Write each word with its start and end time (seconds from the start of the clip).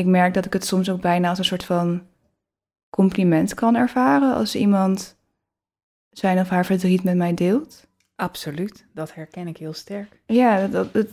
ik 0.00 0.06
merk 0.06 0.34
dat 0.34 0.44
ik 0.46 0.52
het 0.52 0.64
soms 0.66 0.90
ook 0.90 1.00
bijna 1.00 1.28
als 1.28 1.38
een 1.38 1.44
soort 1.44 1.64
van 1.64 2.02
compliment 2.90 3.54
kan 3.54 3.74
ervaren 3.76 4.34
als 4.34 4.54
iemand 4.56 5.16
zijn 6.10 6.38
of 6.38 6.48
haar 6.48 6.64
verdriet 6.64 7.04
met 7.04 7.16
mij 7.16 7.34
deelt. 7.34 7.86
Absoluut, 8.16 8.86
dat 8.94 9.14
herken 9.14 9.48
ik 9.48 9.56
heel 9.56 9.72
sterk. 9.72 10.20
Ja, 10.26 10.66
dat, 10.66 10.92
dat, 10.92 11.06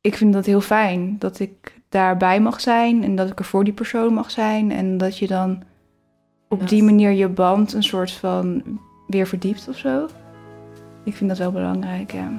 ik 0.00 0.14
vind 0.16 0.32
dat 0.32 0.46
heel 0.46 0.60
fijn 0.60 1.18
dat 1.18 1.38
ik 1.38 1.80
daarbij 1.88 2.40
mag 2.40 2.60
zijn 2.60 3.04
en 3.04 3.16
dat 3.16 3.30
ik 3.30 3.38
er 3.38 3.44
voor 3.44 3.64
die 3.64 3.72
persoon 3.72 4.14
mag 4.14 4.30
zijn 4.30 4.70
en 4.72 4.98
dat 4.98 5.18
je 5.18 5.26
dan 5.26 5.62
op 6.48 6.60
Dat- 6.60 6.68
die 6.68 6.82
manier 6.82 7.10
je 7.10 7.28
band 7.28 7.72
een 7.72 7.82
soort 7.82 8.10
van 8.12 8.62
weer 9.06 9.26
verdiept 9.26 9.68
of 9.68 9.76
zo. 9.76 10.08
Ik 11.04 11.14
vind 11.16 11.28
dat 11.30 11.38
wel 11.38 11.52
belangrijk, 11.52 12.12
ja. 12.12 12.32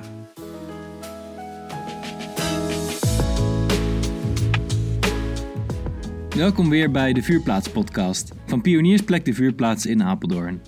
Welkom 6.35 6.69
weer 6.69 6.91
bij 6.91 7.13
de 7.13 7.23
Vuurplaats 7.23 7.69
podcast 7.69 8.31
van 8.45 8.61
Pioniersplek 8.61 9.25
de 9.25 9.33
Vuurplaats 9.33 9.85
in 9.85 10.03
Apeldoorn. 10.03 10.61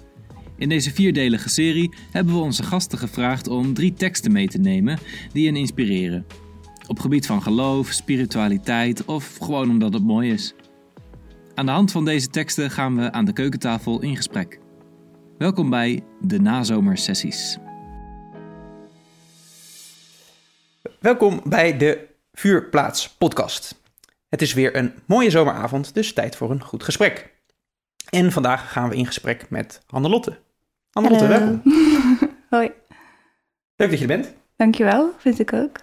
In 0.57 0.69
deze 0.69 0.93
vierdelige 0.93 1.49
serie 1.49 1.93
hebben 2.11 2.33
we 2.33 2.39
onze 2.39 2.63
gasten 2.63 2.97
gevraagd 2.97 3.47
om 3.47 3.73
drie 3.73 3.93
teksten 3.93 4.31
mee 4.31 4.47
te 4.47 4.57
nemen 4.57 4.99
die 5.33 5.45
hen 5.45 5.55
inspireren. 5.55 6.25
Op 6.87 6.99
gebied 6.99 7.25
van 7.25 7.41
geloof, 7.41 7.91
spiritualiteit 7.91 9.05
of 9.05 9.37
gewoon 9.37 9.69
omdat 9.69 9.93
het 9.93 10.03
mooi 10.03 10.31
is. 10.31 10.53
Aan 11.53 11.65
de 11.65 11.71
hand 11.71 11.91
van 11.91 12.05
deze 12.05 12.27
teksten 12.27 12.71
gaan 12.71 12.95
we 12.95 13.11
aan 13.11 13.25
de 13.25 13.33
keukentafel 13.33 14.01
in 14.01 14.15
gesprek. 14.15 14.59
Welkom 15.37 15.69
bij 15.69 16.03
de 16.21 16.39
nazomersessies. 16.39 17.57
Welkom 20.99 21.41
bij 21.43 21.77
de 21.77 22.07
Vuurplaats 22.33 23.09
podcast. 23.09 23.83
Het 24.35 24.43
is 24.43 24.53
weer 24.53 24.75
een 24.75 24.93
mooie 25.05 25.29
zomeravond, 25.29 25.93
dus 25.93 26.13
tijd 26.13 26.35
voor 26.35 26.51
een 26.51 26.63
goed 26.63 26.83
gesprek. 26.83 27.33
En 28.09 28.31
vandaag 28.31 28.71
gaan 28.71 28.89
we 28.89 28.95
in 28.95 29.05
gesprek 29.05 29.49
met 29.49 29.81
Hannelotte. 29.87 30.37
Hannelotte, 30.91 31.25
Hallo. 31.25 31.39
welkom. 31.39 31.61
Hoi, 32.49 32.71
Leuk 33.75 33.89
dat 33.89 33.99
je 33.99 34.07
er 34.07 34.21
bent. 34.21 34.33
dankjewel, 34.55 35.13
vind 35.17 35.39
ik 35.39 35.53
ook. 35.53 35.77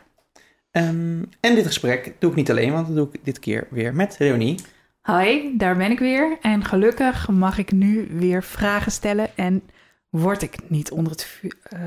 Ehm, 0.70 1.22
en 1.40 1.54
dit 1.54 1.66
gesprek 1.66 2.14
doe 2.18 2.30
ik 2.30 2.36
niet 2.36 2.50
alleen, 2.50 2.72
want 2.72 2.86
dat 2.86 2.96
doe 2.96 3.08
ik 3.12 3.24
dit 3.24 3.38
keer 3.38 3.66
weer 3.70 3.94
met 3.94 4.18
Leonie. 4.18 4.58
Hi, 5.02 5.56
daar 5.56 5.76
ben 5.76 5.90
ik 5.90 5.98
weer. 5.98 6.38
En 6.40 6.64
gelukkig 6.64 7.28
mag 7.28 7.58
ik 7.58 7.72
nu 7.72 8.08
weer 8.10 8.42
vragen 8.42 8.92
stellen 8.92 9.36
en 9.36 9.62
word 10.08 10.42
ik 10.42 10.70
niet 10.70 10.90
onder 10.90 11.12
het 11.12 11.24
vuur, 11.24 11.56
eh, 11.62 11.80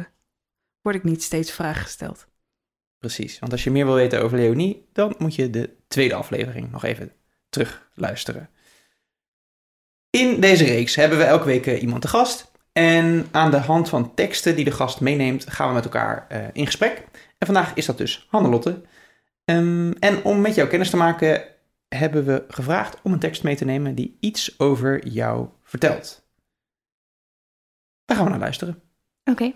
word 0.81 0.95
ik 0.95 1.03
niet 1.03 1.23
steeds 1.23 1.51
vragen 1.51 1.81
gesteld. 1.83 2.27
Precies, 3.05 3.39
want 3.39 3.51
als 3.51 3.63
je 3.63 3.71
meer 3.71 3.85
wil 3.85 3.95
weten 3.95 4.21
over 4.21 4.37
Leonie, 4.37 4.87
dan 4.93 5.15
moet 5.17 5.35
je 5.35 5.49
de 5.49 5.69
tweede 5.87 6.13
aflevering 6.13 6.71
nog 6.71 6.83
even 6.83 7.11
terug 7.49 7.89
luisteren. 7.93 8.49
In 10.09 10.39
deze 10.39 10.65
reeks 10.65 10.95
hebben 10.95 11.17
we 11.17 11.23
elke 11.23 11.45
week 11.45 11.67
eh, 11.67 11.81
iemand 11.81 12.01
te 12.01 12.07
gast. 12.07 12.51
En 12.71 13.27
aan 13.31 13.51
de 13.51 13.57
hand 13.57 13.89
van 13.89 14.13
teksten 14.13 14.55
die 14.55 14.65
de 14.65 14.71
gast 14.71 14.99
meeneemt, 14.99 15.49
gaan 15.49 15.67
we 15.67 15.73
met 15.73 15.83
elkaar 15.83 16.25
eh, 16.29 16.47
in 16.53 16.65
gesprek. 16.65 17.03
En 17.37 17.45
vandaag 17.45 17.73
is 17.73 17.85
dat 17.85 17.97
dus 17.97 18.27
Hannelotte. 18.29 18.81
Ehm, 19.43 19.91
en 19.91 20.23
om 20.23 20.41
met 20.41 20.55
jou 20.55 20.67
kennis 20.67 20.89
te 20.89 20.97
maken, 20.97 21.43
hebben 21.87 22.25
we 22.25 22.45
gevraagd 22.47 22.97
om 23.03 23.13
een 23.13 23.19
tekst 23.19 23.43
mee 23.43 23.55
te 23.55 23.65
nemen 23.65 23.95
die 23.95 24.17
iets 24.19 24.59
over 24.59 25.07
jou 25.07 25.47
vertelt. 25.63 26.27
Daar 28.05 28.17
gaan 28.17 28.25
we 28.25 28.31
naar 28.31 28.39
luisteren. 28.39 28.81
Oké. 29.23 29.53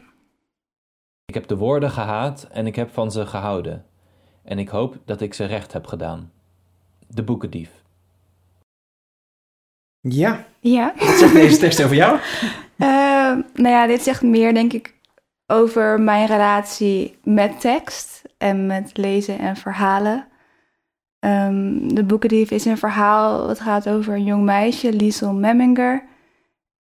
Ik 1.29 1.35
heb 1.35 1.47
de 1.47 1.57
woorden 1.57 1.91
gehaat 1.91 2.47
en 2.51 2.67
ik 2.67 2.75
heb 2.75 2.93
van 2.93 3.11
ze 3.11 3.25
gehouden. 3.25 3.85
En 4.43 4.59
ik 4.59 4.69
hoop 4.69 4.97
dat 5.05 5.21
ik 5.21 5.33
ze 5.33 5.45
recht 5.45 5.73
heb 5.73 5.85
gedaan. 5.85 6.31
De 7.07 7.23
boekendief. 7.23 7.69
Ja, 9.99 10.45
Ja. 10.59 10.93
wat 10.97 11.07
zegt 11.17 11.33
deze 11.33 11.57
tekst 11.59 11.83
over 11.83 11.95
jou? 11.95 12.19
Eh, 12.77 13.35
nou 13.53 13.69
ja, 13.75 13.87
dit 13.87 14.01
zegt 14.01 14.21
meer, 14.21 14.53
denk 14.53 14.73
ik, 14.73 14.95
over 15.47 16.01
mijn 16.01 16.27
relatie 16.27 17.17
met 17.23 17.59
tekst 17.59 18.21
en 18.37 18.65
met 18.65 18.97
lezen 18.97 19.39
en 19.39 19.55
verhalen. 19.55 20.27
Ehm, 21.19 21.87
de 21.87 22.03
Boekendief 22.03 22.51
is 22.51 22.65
een 22.65 22.77
verhaal 22.77 23.47
dat 23.47 23.59
gaat 23.59 23.89
over 23.89 24.13
een 24.13 24.23
jong 24.23 24.43
meisje, 24.43 24.93
Liesel 24.93 25.33
Memminger. 25.33 26.03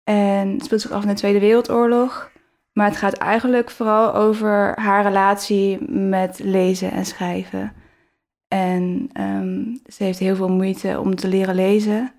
En 0.04 0.48
het 0.52 0.64
speelt 0.64 0.80
zich 0.80 0.90
af 0.90 1.02
in 1.02 1.08
de 1.08 1.14
Tweede 1.14 1.40
Wereldoorlog. 1.40 2.32
Maar 2.74 2.86
het 2.86 2.96
gaat 2.96 3.14
eigenlijk 3.14 3.70
vooral 3.70 4.14
over 4.14 4.80
haar 4.80 5.02
relatie 5.02 5.90
met 5.90 6.38
lezen 6.38 6.90
en 6.90 7.06
schrijven. 7.06 7.72
En 8.48 9.08
ehm, 9.12 9.62
ze 9.86 10.04
heeft 10.04 10.18
heel 10.18 10.36
veel 10.36 10.48
moeite 10.48 11.00
om 11.00 11.14
te 11.14 11.28
leren 11.28 11.54
lezen. 11.54 12.12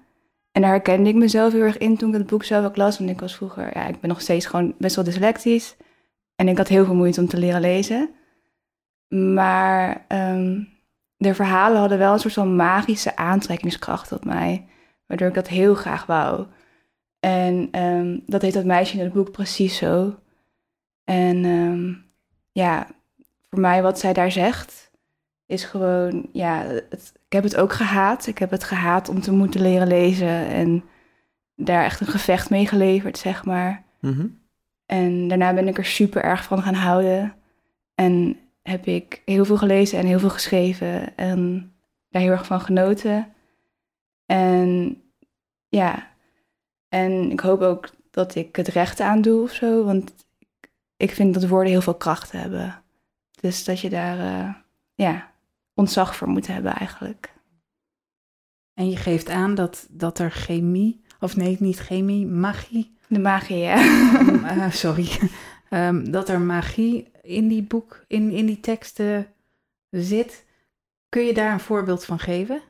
En 0.52 0.62
daar 0.62 0.72
herkende 0.72 1.10
ik 1.10 1.16
mezelf 1.16 1.54
heel 1.54 1.62
erg 1.62 1.78
in 1.78 1.98
toen 1.98 2.10
ik 2.10 2.16
het 2.16 2.28
boek 2.28 2.44
zelf 2.44 2.66
ook 2.66 2.76
las. 2.76 2.98
Want 2.98 3.10
ik 3.10 3.20
was 3.20 3.36
vroeger, 3.36 3.78
ja, 3.78 3.88
ik 3.88 4.00
ben 4.00 4.10
nog 4.10 4.22
steeds 4.22 4.46
gewoon 4.46 4.76
best 4.78 4.96
wel 4.96 5.06
dyslectisch. 5.06 5.76
En 6.36 6.48
ik 6.48 6.58
had 6.58 6.68
heel 6.68 6.86
veel 6.86 6.96
moeite 6.96 7.22
om 7.22 7.28
te 7.28 7.38
leren 7.38 7.62
lezen. 7.62 8.10
Maar 9.34 10.06
ehm, 10.08 10.64
de 11.18 11.34
verhalen 11.34 11.80
hadden 11.80 11.98
wel 11.98 12.14
een 12.14 12.20
soort 12.20 12.34
van 12.34 12.56
magische 12.56 13.16
aantrekkingskracht 13.16 14.12
op 14.12 14.26
mij. 14.26 14.68
Waardoor 15.08 15.28
ik 15.28 15.34
dat 15.34 15.48
heel 15.48 15.76
graag 15.76 16.06
wou. 16.06 16.46
En 17.20 17.68
ehm, 17.72 18.20
dat 18.26 18.42
heeft 18.42 18.54
dat 18.54 18.66
meisje 18.66 18.98
in 18.98 19.04
het 19.04 19.14
boek 19.14 19.32
precies 19.32 19.78
zo. 19.78 20.16
En 21.06 21.46
ehm, 21.46 21.94
ja, 22.52 22.88
voor 23.50 23.60
mij 23.60 23.82
wat 23.82 24.00
zij 24.00 24.14
daar 24.14 24.32
zegt, 24.32 24.92
is 25.46 25.64
gewoon, 25.64 26.30
ja, 26.32 26.64
het, 26.64 27.14
ik 27.26 27.34
heb 27.34 27.44
het 27.44 27.56
ook 27.56 27.74
gehaat. 27.74 28.28
Ik 28.28 28.38
heb 28.38 28.52
het 28.52 28.64
gehaat 28.64 29.10
om 29.10 29.22
te 29.22 29.32
moeten 29.32 29.62
leren 29.62 29.88
lezen 29.88 30.48
en 30.48 30.84
daar 31.56 31.84
echt 31.84 32.02
een 32.02 32.08
gevecht 32.08 32.50
mee 32.50 32.68
geleverd, 32.68 33.18
zeg 33.18 33.46
maar. 33.46 33.84
Mhm. 34.00 34.28
En 34.86 35.28
daarna 35.28 35.54
ben 35.54 35.68
ik 35.68 35.78
er 35.78 35.86
super 35.86 36.24
erg 36.24 36.44
van 36.44 36.62
gaan 36.62 36.74
houden. 36.74 37.36
En 37.96 38.38
heb 38.62 38.86
ik 38.86 39.22
heel 39.26 39.46
veel 39.46 39.58
gelezen 39.58 40.00
en 40.00 40.06
heel 40.06 40.20
veel 40.20 40.30
geschreven 40.30 41.18
en 41.18 41.72
daar 42.10 42.22
heel 42.22 42.32
erg 42.32 42.46
van 42.46 42.62
genoten. 42.62 43.34
En 44.26 45.02
ja, 45.68 46.08
en 46.90 47.32
ik 47.32 47.40
hoop 47.40 47.62
ook 47.62 47.90
dat 48.12 48.36
ik 48.36 48.56
het 48.56 48.68
recht 48.68 49.00
aan 49.00 49.22
doe 49.22 49.42
of 49.42 49.52
zo, 49.52 49.84
want 49.84 50.25
ik 50.98 51.12
vind 51.12 51.34
dat 51.34 51.48
woorden 51.48 51.72
heel 51.72 51.82
veel 51.82 51.96
kracht 51.96 52.32
hebben. 52.32 52.84
Dus 53.40 53.64
dat 53.64 53.80
je 53.80 53.90
daar, 53.90 54.20
eh, 54.20 54.54
ja, 54.96 55.32
ontzag 55.74 56.16
voor 56.16 56.28
moet 56.28 56.48
hebben 56.48 56.74
eigenlijk. 56.74 57.34
En 58.74 58.90
je 58.90 58.98
geeft 58.98 59.30
aan 59.30 59.56
dat, 59.56 59.88
dat 59.90 60.20
er 60.20 60.32
chemie, 60.32 61.04
of 61.20 61.36
nee, 61.36 61.58
niet 61.60 61.80
chemie, 61.80 62.26
magie, 62.26 62.94
De 63.08 63.20
magie, 63.20 63.58
ja. 63.58 63.76
eh, 64.50 64.72
sorry, 64.72 65.10
Ehm, 65.70 66.12
dat 66.12 66.30
er 66.30 66.42
magie 66.42 67.12
in 67.22 67.48
die 67.48 67.64
boek, 67.64 68.04
in, 68.08 68.32
in 68.32 68.46
die 68.46 68.60
teksten 68.60 69.34
zit. 69.90 70.46
Kun 71.10 71.26
je 71.26 71.34
daar 71.34 71.54
een 71.54 71.60
voorbeeld 71.60 72.06
van 72.06 72.20
geven? 72.20 72.62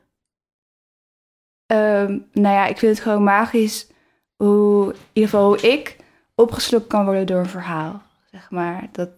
Ehm, 1.66 2.18
nou 2.32 2.54
ja, 2.54 2.66
ik 2.66 2.78
vind 2.78 2.96
het 2.96 3.04
gewoon 3.06 3.22
magisch 3.22 3.90
hoe, 4.36 4.92
in 4.92 4.98
ieder 5.12 5.30
geval 5.30 5.46
hoe 5.46 5.60
ik 5.60 5.96
opgeslokt 6.34 6.86
kan 6.86 7.04
worden 7.04 7.26
door 7.26 7.38
een 7.38 7.48
verhaal. 7.48 8.02
Zeg 8.36 8.50
maar, 8.50 8.88
dat, 8.92 9.08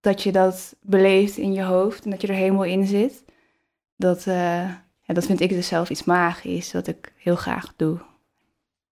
dat 0.00 0.22
je 0.22 0.32
dat 0.32 0.74
beleeft 0.80 1.36
in 1.36 1.52
je 1.52 1.62
hoofd 1.62 2.04
en 2.04 2.10
dat 2.10 2.20
je 2.20 2.26
er 2.26 2.34
helemaal 2.34 2.64
in 2.64 2.86
zit. 2.86 3.24
Dat, 3.96 4.18
eh, 4.26 4.70
ja, 5.02 5.14
dat 5.14 5.26
vind 5.26 5.40
ik 5.40 5.48
dus 5.48 5.66
zelf 5.66 5.90
iets 5.90 6.04
magisch, 6.04 6.72
wat 6.72 6.86
ik 6.86 7.12
heel 7.16 7.36
graag 7.36 7.72
doe. 7.76 7.98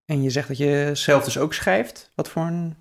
En 0.04 0.22
je 0.22 0.30
zegt 0.30 0.48
dat 0.48 0.58
je 0.58 0.90
zelf 0.92 1.24
dus 1.24 1.38
ook 1.38 1.54
schrijft. 1.54 2.10
Wat 2.14 2.28
voor 2.28 2.42
een 2.42 2.74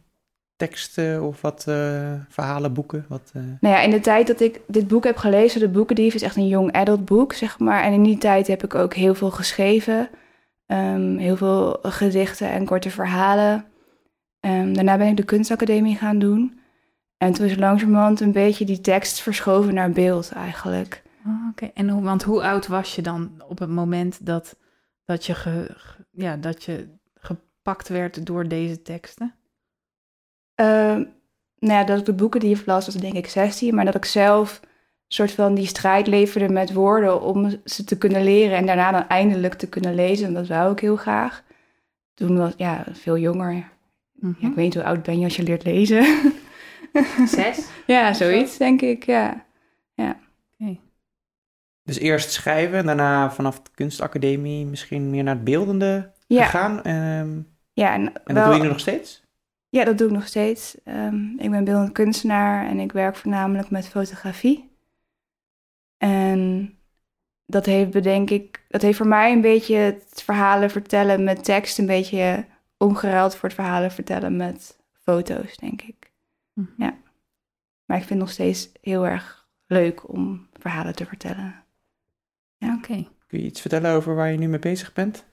teksten 0.55 1.23
of 1.23 1.41
wat 1.41 1.67
eh, 1.67 2.13
verhalen, 2.29 2.73
boeken? 2.73 3.05
Wat, 3.09 3.31
eh, 3.33 3.41
Nou 3.59 3.75
ja, 3.75 3.81
in 3.81 3.91
de 3.91 3.99
tijd 3.99 4.27
dat 4.27 4.39
ik 4.39 4.61
dit 4.67 4.87
boek 4.87 5.03
heb 5.03 5.17
gelezen, 5.17 5.59
De 5.59 5.69
Boekendief 5.69 6.13
is 6.13 6.21
echt 6.21 6.35
een 6.35 6.47
young 6.47 6.71
adult 6.71 7.05
boek, 7.05 7.33
zeg 7.33 7.59
maar. 7.59 7.83
En 7.83 7.93
in 7.93 8.03
die 8.03 8.17
tijd 8.17 8.47
heb 8.47 8.63
ik 8.63 8.75
ook 8.75 8.93
heel 8.93 9.15
veel 9.15 9.31
geschreven. 9.31 10.09
Ehm, 10.65 11.17
heel 11.17 11.37
veel 11.37 11.79
gedichten 11.81 12.49
en 12.49 12.65
korte 12.65 12.89
verhalen. 12.89 13.65
Ehm, 14.43 14.73
daarna 14.73 14.97
ben 14.97 15.07
ik 15.07 15.17
de 15.17 15.23
kunstacademie 15.23 15.95
gaan 15.95 16.19
doen. 16.19 16.59
En 17.17 17.33
toen 17.33 17.45
is 17.45 17.55
langzamerhand 17.55 18.19
een 18.19 18.31
beetje 18.31 18.65
die 18.65 18.81
tekst 18.81 19.21
verschoven 19.21 19.73
naar 19.73 19.91
beeld 19.91 20.31
eigenlijk. 20.31 21.03
Oh, 21.25 21.47
Oké, 21.49 21.71
en 21.73 21.89
hoe, 21.89 22.01
want 22.01 22.23
hoe 22.23 22.43
oud 22.43 22.67
was 22.67 22.95
je 22.95 23.01
dan 23.01 23.43
op 23.47 23.59
het 23.59 23.69
moment 23.69 24.25
dat, 24.25 24.55
dat, 25.05 25.25
je, 25.25 25.33
ge, 25.35 25.75
ja, 26.11 26.37
dat 26.37 26.63
je 26.63 26.87
gepakt 27.13 27.87
werd 27.87 28.25
door 28.25 28.47
deze 28.47 28.81
teksten? 28.81 29.35
Ehm, 30.55 31.03
nou 31.59 31.73
ja, 31.73 31.83
dat 31.83 31.99
ik 31.99 32.05
de 32.05 32.13
boeken 32.13 32.39
die 32.39 32.49
je 32.49 32.61
las, 32.65 32.85
was 32.85 32.95
denk 32.95 33.13
ik 33.13 33.27
16. 33.27 33.75
Maar 33.75 33.85
dat 33.85 33.95
ik 33.95 34.05
zelf 34.05 34.59
soort 35.07 35.31
van 35.31 35.53
die 35.53 35.67
strijd 35.67 36.07
leverde 36.07 36.53
met 36.53 36.73
woorden 36.73 37.21
om 37.21 37.55
ze 37.65 37.83
te 37.83 37.97
kunnen 37.97 38.23
leren. 38.23 38.57
En 38.57 38.65
daarna 38.65 38.91
dan 38.91 39.07
eindelijk 39.07 39.53
te 39.53 39.69
kunnen 39.69 39.95
lezen. 39.95 40.27
En 40.27 40.33
dat 40.33 40.47
wou 40.47 40.71
ik 40.71 40.79
heel 40.79 40.95
graag. 40.95 41.43
Toen 42.13 42.37
was 42.37 42.53
ja, 42.57 42.85
veel 42.91 43.17
jonger. 43.17 43.72
Ja, 44.23 44.29
Mhm. 44.29 44.45
ik 44.45 44.55
weet 44.55 44.65
niet 44.65 44.73
hoe 44.73 44.83
oud 44.83 45.03
ben 45.03 45.17
je 45.19 45.23
als 45.23 45.35
je 45.35 45.43
leert 45.43 45.63
lezen. 45.63 46.05
Zes? 47.25 47.67
ja, 47.87 48.13
zoiets 48.13 48.57
denk 48.57 48.81
ik, 48.81 49.03
ja. 49.05 49.45
Oké. 49.95 50.79
Dus 51.83 51.99
eerst 51.99 52.31
schrijven, 52.31 52.77
en 52.77 52.85
daarna 52.85 53.31
vanaf 53.31 53.61
de 53.61 53.69
kunstacademie 53.73 54.65
misschien 54.65 55.09
meer 55.09 55.23
naar 55.23 55.35
het 55.35 55.43
beeldende 55.43 56.11
Ja, 56.27 56.43
gegaan. 56.43 56.81
Ehm, 56.83 57.39
ja 57.73 57.93
en, 57.93 58.01
en 58.01 58.11
dat 58.25 58.35
wel, 58.35 58.45
doe 58.45 58.55
je 58.55 58.61
nu 58.61 58.67
nog 58.67 58.79
steeds? 58.79 59.23
Ja, 59.69 59.83
dat 59.83 59.97
doe 59.97 60.07
ik 60.07 60.13
nog 60.13 60.27
steeds. 60.27 60.77
Ehm, 60.83 61.25
ik 61.37 61.49
ben 61.51 61.63
beeldend 61.63 61.91
kunstenaar 61.91 62.67
en 62.67 62.79
ik 62.79 62.91
werk 62.91 63.15
voornamelijk 63.15 63.69
met 63.69 63.87
fotografie. 63.87 64.71
En 65.97 66.73
dat 67.45 67.65
heeft, 67.65 67.89
bedenk 67.91 68.29
ik, 68.29 68.65
dat 68.69 68.81
heeft 68.81 68.97
voor 68.97 69.07
mij 69.07 69.31
een 69.31 69.41
beetje 69.41 69.75
het 69.75 70.21
verhalen 70.25 70.69
vertellen 70.69 71.23
met 71.23 71.43
tekst 71.43 71.77
een 71.77 71.85
beetje 71.85 72.45
omgeruild 72.83 73.35
voor 73.35 73.49
het 73.49 73.57
verhalen 73.57 73.91
vertellen 73.91 74.35
met 74.37 74.77
foto's, 74.91 75.57
denk 75.57 75.81
ik. 75.81 76.11
Mhm. 76.53 76.91
Maar 77.85 77.97
ik 77.97 78.03
vind 78.03 78.09
het 78.09 78.19
nog 78.19 78.29
steeds 78.31 78.69
heel 78.81 79.05
erg 79.07 79.47
leuk 79.67 80.09
om 80.09 80.47
verhalen 80.53 80.95
te 80.95 81.05
vertellen. 81.05 81.63
Oké. 82.59 83.07
Kun 83.27 83.39
je 83.39 83.45
iets 83.45 83.61
vertellen 83.61 83.91
over 83.91 84.15
waar 84.15 84.31
je 84.31 84.37
nu 84.37 84.47
mee 84.47 84.59
bezig 84.59 84.93
bent? 84.93 85.25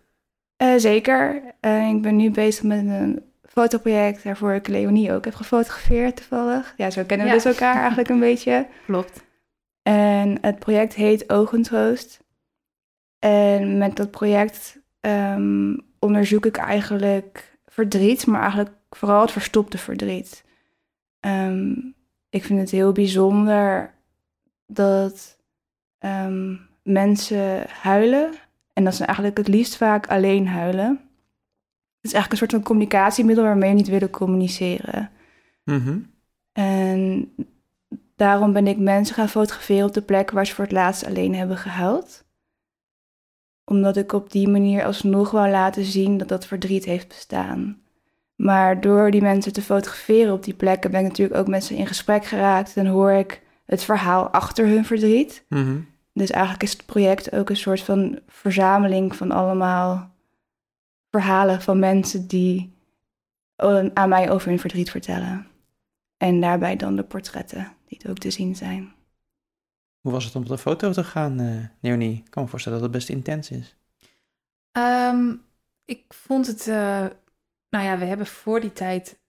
Eh, 0.56 0.74
zeker. 0.76 1.42
Eh, 1.60 1.88
ik 1.88 2.02
ben 2.02 2.16
nu 2.16 2.30
bezig 2.30 2.64
met 2.64 2.78
een 2.86 3.22
fotoproject 3.42 4.22
waarvoor 4.22 4.54
ik 4.54 4.68
Leonie 4.68 5.12
ook 5.12 5.24
heb 5.24 5.34
gefotografeerd 5.34 6.16
toevallig. 6.16 6.74
Ja, 6.76 6.90
zo 6.90 7.04
kennen 7.04 7.26
we 7.26 7.32
Ja. 7.32 7.38
dus 7.38 7.52
elkaar 7.52 7.76
eigenlijk 7.80 8.08
een 8.08 8.20
beetje. 8.20 8.66
Klopt. 8.86 9.24
En 9.82 10.38
het 10.40 10.58
project 10.58 10.94
heet 10.94 11.30
Ogentroost. 11.32 12.24
En 13.18 13.78
met 13.78 13.96
dat 13.96 14.10
project 14.10 14.78
ehm, 15.00 15.76
onderzoek 16.00 16.46
ik 16.46 16.56
eigenlijk 16.56 17.58
verdriet, 17.66 18.26
maar 18.26 18.40
eigenlijk 18.40 18.74
vooral 18.90 19.20
het 19.20 19.30
verstopte 19.30 19.78
verdriet. 19.78 20.44
Ehm, 21.20 21.72
ik 22.30 22.44
vind 22.44 22.60
het 22.60 22.70
heel 22.70 22.92
bijzonder 22.92 23.94
dat 24.66 25.38
ehm, 25.98 26.56
mensen 26.82 27.64
huilen. 27.68 28.32
En 28.72 28.84
dat 28.84 28.94
ze 28.94 29.04
eigenlijk 29.04 29.36
het 29.36 29.48
liefst 29.48 29.76
vaak 29.76 30.06
alleen 30.06 30.48
huilen. 30.48 30.88
Het 32.00 32.10
is 32.10 32.12
eigenlijk 32.12 32.32
een 32.32 32.38
soort 32.38 32.50
van 32.50 32.62
communicatiemiddel 32.62 33.44
waarmee 33.44 33.70
we 33.70 33.76
niet 33.76 33.88
willen 33.88 34.10
communiceren. 34.10 35.10
Mhm. 35.64 35.98
En 36.52 37.32
daarom 38.16 38.52
ben 38.52 38.66
ik 38.66 38.78
mensen 38.78 39.14
gaan 39.14 39.28
fotograferen 39.28 39.86
op 39.86 39.94
de 39.94 40.02
plekken 40.02 40.34
waar 40.34 40.46
ze 40.46 40.54
voor 40.54 40.64
het 40.64 40.72
laatst 40.72 41.06
alleen 41.06 41.34
hebben 41.34 41.56
gehuild. 41.56 42.24
Omdat 43.70 43.96
ik 43.96 44.12
op 44.12 44.30
die 44.30 44.48
manier 44.48 44.84
alsnog 44.84 45.30
wou 45.30 45.50
laten 45.50 45.84
zien 45.84 46.18
dat 46.18 46.28
dat 46.28 46.46
verdriet 46.46 46.84
heeft 46.84 47.08
bestaan. 47.08 47.78
Maar 48.34 48.80
door 48.80 49.10
die 49.10 49.22
mensen 49.22 49.52
te 49.52 49.62
fotograferen 49.62 50.32
op 50.32 50.44
die 50.44 50.54
plekken 50.54 50.90
ben 50.90 51.00
ik 51.00 51.06
natuurlijk 51.06 51.40
ook 51.40 51.48
met 51.48 51.64
ze 51.64 51.76
in 51.76 51.86
gesprek 51.86 52.24
geraakt. 52.24 52.76
En 52.76 52.86
hoor 52.86 53.10
ik 53.12 53.42
het 53.66 53.82
verhaal 53.82 54.28
achter 54.28 54.66
hun 54.66 54.84
verdriet. 54.84 55.44
Mhm. 55.48 55.78
Dus 56.12 56.30
eigenlijk 56.30 56.62
is 56.62 56.72
het 56.72 56.86
project 56.86 57.32
ook 57.32 57.50
een 57.50 57.56
soort 57.56 57.80
van 57.80 58.18
verzameling 58.26 59.16
van 59.16 59.30
allemaal 59.30 60.10
verhalen 61.10 61.62
van 61.62 61.78
mensen 61.78 62.26
die 62.26 62.72
eh, 63.56 63.84
aan 63.94 64.08
mij 64.08 64.30
over 64.30 64.48
hun 64.48 64.58
verdriet 64.58 64.90
vertellen. 64.90 65.46
En 66.16 66.40
daarbij 66.40 66.76
dan 66.76 66.96
de 66.96 67.02
portretten 67.02 67.72
die 67.86 68.00
ook 68.08 68.18
te 68.18 68.30
zien 68.30 68.56
zijn. 68.56 68.92
Hoe 70.00 70.12
was 70.12 70.24
het 70.24 70.34
om 70.34 70.42
op 70.42 70.48
de 70.48 70.58
foto 70.58 70.92
te 70.92 71.04
gaan, 71.04 71.70
Leonie? 71.80 72.22
Ik 72.24 72.30
kan 72.30 72.42
me 72.42 72.48
voorstellen 72.48 72.78
dat 72.78 72.88
het 72.88 72.96
best 72.96 73.08
intens 73.08 73.50
is. 73.50 73.76
Ehm, 74.72 75.34
ik 75.84 76.04
vond 76.08 76.46
het, 76.46 76.68
eh, 76.68 77.06
nou 77.70 77.84
ja, 77.84 77.98
we 77.98 78.04
hebben 78.04 78.26
voor 78.26 78.60
die 78.60 78.72
tijd 78.72 79.20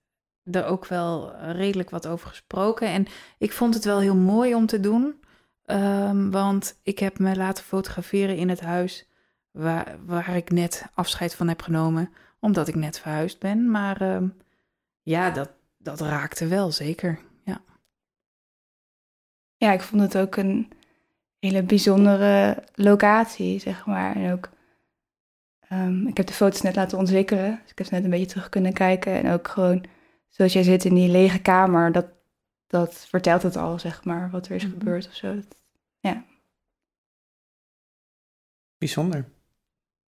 er 0.43 0.65
ook 0.65 0.85
wel 0.85 1.35
redelijk 1.35 1.89
wat 1.89 2.07
over 2.07 2.27
gesproken. 2.27 2.87
En 2.87 3.07
ik 3.37 3.51
vond 3.51 3.73
het 3.73 3.85
wel 3.85 3.99
heel 3.99 4.15
mooi 4.15 4.55
om 4.55 4.65
te 4.65 4.79
doen. 4.79 5.23
Ehm, 5.65 6.29
want 6.29 6.79
ik 6.83 6.99
heb 6.99 7.19
me 7.19 7.35
laten 7.35 7.63
fotograferen 7.63 8.37
in 8.37 8.49
het 8.49 8.61
huis 8.61 9.07
waar, 9.51 9.97
waar 10.05 10.35
ik 10.35 10.49
net 10.51 10.85
afscheid 10.93 11.35
van 11.35 11.47
heb 11.47 11.61
genomen. 11.61 12.09
Omdat 12.39 12.67
ik 12.67 12.75
net 12.75 12.99
verhuisd 12.99 13.39
ben. 13.39 13.71
Maar 13.71 14.01
ehm, 14.01 14.27
ja, 15.01 15.31
dat, 15.31 15.49
dat 15.77 16.01
raakte 16.01 16.47
wel 16.47 16.71
zeker. 16.71 17.19
Ja. 19.61 19.67
Ja, 19.67 19.73
ik 19.73 19.81
vond 19.81 20.01
het 20.01 20.17
ook 20.17 20.35
een 20.35 20.71
hele 21.39 21.63
bijzondere 21.63 22.63
locatie, 22.75 23.59
zeg 23.59 23.85
maar. 23.85 24.15
En 24.15 24.31
ook, 24.31 24.49
ehm, 25.59 26.07
ik 26.07 26.17
heb 26.17 26.27
de 26.27 26.33
foto's 26.33 26.61
net 26.61 26.75
laten 26.75 26.97
ontwikkelen. 26.97 27.59
Dus 27.61 27.71
ik 27.71 27.77
heb 27.77 27.87
ze 27.87 27.93
net 27.93 28.03
een 28.03 28.09
beetje 28.09 28.25
terug 28.25 28.49
kunnen 28.49 28.73
kijken. 28.73 29.13
En 29.13 29.31
ook 29.31 29.47
gewoon, 29.47 29.85
zoals 30.29 30.53
jij 30.53 30.63
zit 30.63 30.85
in 30.85 30.93
die 30.93 31.09
lege 31.09 31.41
kamer, 31.41 31.91
dat, 31.91 32.05
dat 32.67 33.05
vertelt 33.09 33.41
het 33.43 33.55
al, 33.55 33.79
zeg 33.79 34.03
maar, 34.03 34.29
wat 34.29 34.45
er 34.47 34.55
is 34.55 34.63
Mhm. 34.65 34.71
gebeurd 34.71 35.07
of 35.07 35.15
zo. 35.15 35.35
Dat- 35.35 35.59
Bijzonder. 38.77 39.25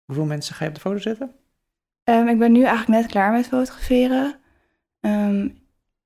Hoeveel 0.05 0.25
mensen 0.25 0.55
ga 0.55 0.63
je 0.63 0.69
op 0.69 0.75
de 0.75 0.81
foto 0.81 0.97
zetten? 0.97 1.35
Ehm, 2.03 2.27
ik 2.27 2.37
ben 2.39 2.51
nu 2.51 2.63
eigenlijk 2.63 3.01
net 3.01 3.11
klaar 3.11 3.31
met 3.31 3.47
fotograferen. 3.47 4.39
Ehm, 4.99 5.49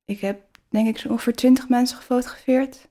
ik 0.06 0.20
heb 0.20 0.60
denk 0.70 0.88
ik 0.88 0.98
zo 0.98 1.10
ongeveer 1.10 1.36
20 1.36 1.70
mensen 1.70 1.98
gefotografeerd. 1.98 2.88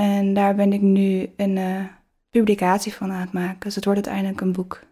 En 0.00 0.34
daar 0.34 0.54
ben 0.54 0.72
ik 0.72 0.80
nu 0.80 1.30
een 1.36 1.56
eh, 1.58 1.84
publicatie 2.30 2.94
van 2.94 3.12
aan 3.12 3.20
het 3.20 3.32
maken. 3.32 3.60
Dus 3.60 3.74
het 3.74 3.84
wordt 3.84 4.06
uiteindelijk 4.06 4.40
een 4.40 4.52
boek. 4.52 4.88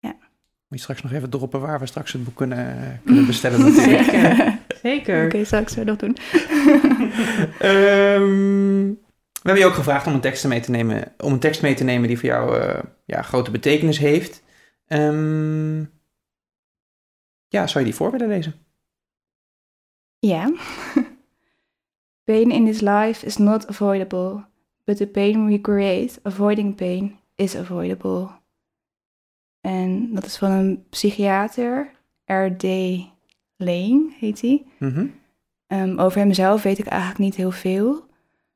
Moet 0.00 0.78
je 0.78 0.84
straks 0.84 1.02
nog 1.02 1.12
even 1.12 1.30
droppen 1.30 1.60
waar 1.60 1.78
we 1.78 1.86
straks 1.86 2.12
het 2.12 2.24
boek 2.24 2.36
kunnen, 2.36 3.00
kunnen 3.04 3.26
bestellen 3.26 3.60
natuurlijk. 3.74 4.02
Zeker. 4.02 4.58
Zeker. 4.82 5.24
Oké, 5.24 5.44
zal 5.44 5.60
ik 5.60 5.68
zo 5.68 5.84
nog 5.84 5.96
doen. 5.96 6.16
Ehm, 7.58 8.86
we 9.32 9.48
hebben 9.48 9.62
je 9.62 9.66
ook 9.66 9.74
gevraagd 9.74 10.06
om 10.06 10.14
een 10.14 10.20
tekst 10.20 10.46
mee 10.46 10.60
te 10.60 10.70
nemen, 10.70 11.12
om 11.18 11.32
een 11.32 11.38
tekst 11.38 11.62
mee 11.62 11.74
te 11.74 11.84
nemen 11.84 12.08
die 12.08 12.18
voor 12.18 12.28
jou 12.28 12.60
eh, 12.60 12.82
ja, 13.04 13.22
grote 13.22 13.50
betekenis 13.50 13.98
heeft. 13.98 14.42
Ehm, 14.86 15.80
ja, 17.48 17.66
zou 17.66 17.78
je 17.78 17.90
die 17.90 17.94
voor 17.94 18.10
willen 18.10 18.28
lezen? 18.28 18.54
Ja. 20.18 20.52
Pain 22.30 22.50
in 22.50 22.64
this 22.64 22.80
life 22.80 23.26
is 23.26 23.36
not 23.36 23.68
avoidable, 23.68 24.44
but 24.84 24.96
the 24.96 25.06
pain 25.06 25.46
we 25.46 25.60
create, 25.60 26.18
avoiding 26.22 26.74
pain, 26.74 27.18
is 27.36 27.56
avoidable. 27.56 28.28
En 29.60 30.14
dat 30.14 30.24
is 30.24 30.36
van 30.36 30.50
een 30.50 30.84
psychiater, 30.90 31.90
R.D. 32.24 32.64
Lane 33.56 34.10
heet 34.18 34.40
hij. 34.40 34.66
Mhm. 34.78 35.06
Ehm, 35.66 35.98
over 35.98 36.18
hemzelf 36.18 36.62
weet 36.62 36.78
ik 36.78 36.86
eigenlijk 36.86 37.20
niet 37.20 37.34
heel 37.34 37.50
veel. 37.50 38.06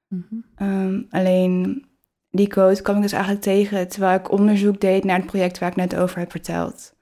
Mhm. 0.08 0.34
Ehm, 0.54 1.02
alleen 1.10 1.84
die 2.30 2.46
quote 2.46 2.82
kwam 2.82 2.96
ik 2.96 3.02
dus 3.02 3.12
eigenlijk 3.12 3.42
tegen 3.42 3.88
terwijl 3.88 4.18
ik 4.18 4.30
onderzoek 4.30 4.80
deed 4.80 5.04
naar 5.04 5.16
het 5.16 5.26
project 5.26 5.58
waar 5.58 5.70
ik 5.70 5.76
net 5.76 5.96
over 5.96 6.18
heb 6.18 6.30
verteld. 6.30 6.94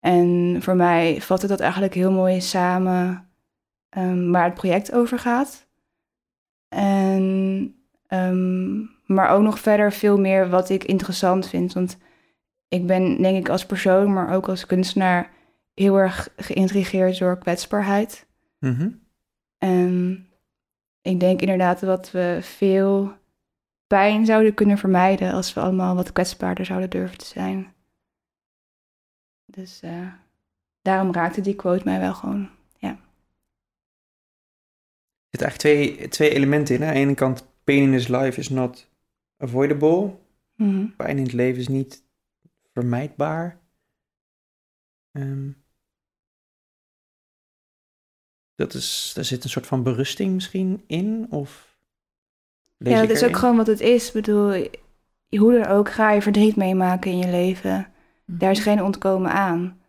En 0.00 0.56
voor 0.60 0.76
mij 0.76 1.20
vatte 1.20 1.46
dat 1.46 1.60
eigenlijk 1.60 1.94
heel 1.94 2.12
mooi 2.12 2.40
samen 2.40 3.28
ehm, 3.88 4.30
waar 4.30 4.44
het 4.44 4.54
project 4.54 4.92
over 4.92 5.18
gaat. 5.18 5.61
En, 6.72 7.74
ehm, 8.06 8.80
maar 9.06 9.28
ook 9.28 9.42
nog 9.42 9.58
verder 9.58 9.92
veel 9.92 10.18
meer 10.18 10.48
wat 10.48 10.68
ik 10.68 10.84
interessant 10.84 11.48
vind. 11.48 11.72
Want 11.72 11.98
ik 12.68 12.86
ben 12.86 13.22
denk 13.22 13.36
ik 13.36 13.48
als 13.48 13.66
persoon, 13.66 14.12
maar 14.12 14.34
ook 14.34 14.48
als 14.48 14.66
kunstenaar 14.66 15.30
heel 15.74 15.96
erg 15.96 16.28
geïntrigeerd 16.36 17.18
door 17.18 17.38
kwetsbaarheid. 17.38 18.26
Mhm. 18.58 18.90
En 19.58 20.26
ik 21.02 21.20
denk 21.20 21.40
inderdaad 21.40 21.80
dat 21.80 22.10
we 22.10 22.38
veel 22.40 23.12
pijn 23.86 24.26
zouden 24.26 24.54
kunnen 24.54 24.78
vermijden 24.78 25.32
als 25.32 25.54
we 25.54 25.60
allemaal 25.60 25.94
wat 25.94 26.12
kwetsbaarder 26.12 26.64
zouden 26.64 26.90
durven 26.90 27.18
te 27.18 27.26
zijn. 27.26 27.72
Dus 29.44 29.80
eh, 29.80 30.12
daarom 30.82 31.12
raakte 31.12 31.40
die 31.40 31.56
quote 31.56 31.84
mij 31.84 32.00
wel 32.00 32.14
gewoon. 32.14 32.48
Er 35.32 35.38
zitten 35.38 35.48
eigenlijk 35.48 35.96
twee, 35.96 36.08
twee 36.08 36.30
elementen 36.30 36.74
in. 36.74 36.80
Hè? 36.80 36.86
Aan 36.86 36.94
de 36.94 37.00
ene 37.00 37.14
kant, 37.14 37.46
pain 37.64 37.82
in 37.82 37.90
this 37.90 38.08
life 38.08 38.38
is 38.38 38.48
not 38.48 38.88
avoidable. 39.36 40.14
Mhm. 40.56 40.86
Pijn 40.96 41.16
in 41.16 41.22
het 41.22 41.32
leven 41.32 41.60
is 41.60 41.68
niet 41.68 42.04
vermijdbaar. 42.72 43.60
Ehm, 45.12 45.50
dat 48.54 48.74
is, 48.74 49.12
daar 49.14 49.24
zit 49.24 49.44
een 49.44 49.50
soort 49.50 49.66
van 49.66 49.82
berusting 49.82 50.34
misschien 50.34 50.84
in? 50.86 51.26
Of 51.30 51.76
lees 52.76 52.92
Ja, 52.92 53.00
dat 53.00 53.10
is 53.10 53.24
ook 53.24 53.36
gewoon 53.36 53.56
wat 53.56 53.66
het 53.66 53.80
is. 53.80 54.06
Ik 54.06 54.12
bedoel, 54.12 54.66
hoe 55.28 55.52
dan 55.52 55.66
ook 55.66 55.90
ga 55.90 56.10
je 56.10 56.22
verdriet 56.22 56.56
meemaken 56.56 57.10
in 57.10 57.18
je 57.18 57.30
leven. 57.30 57.92
Daar 58.24 58.50
is 58.50 58.60
geen 58.60 58.82
ontkomen 58.82 59.30
aan. 59.30 59.80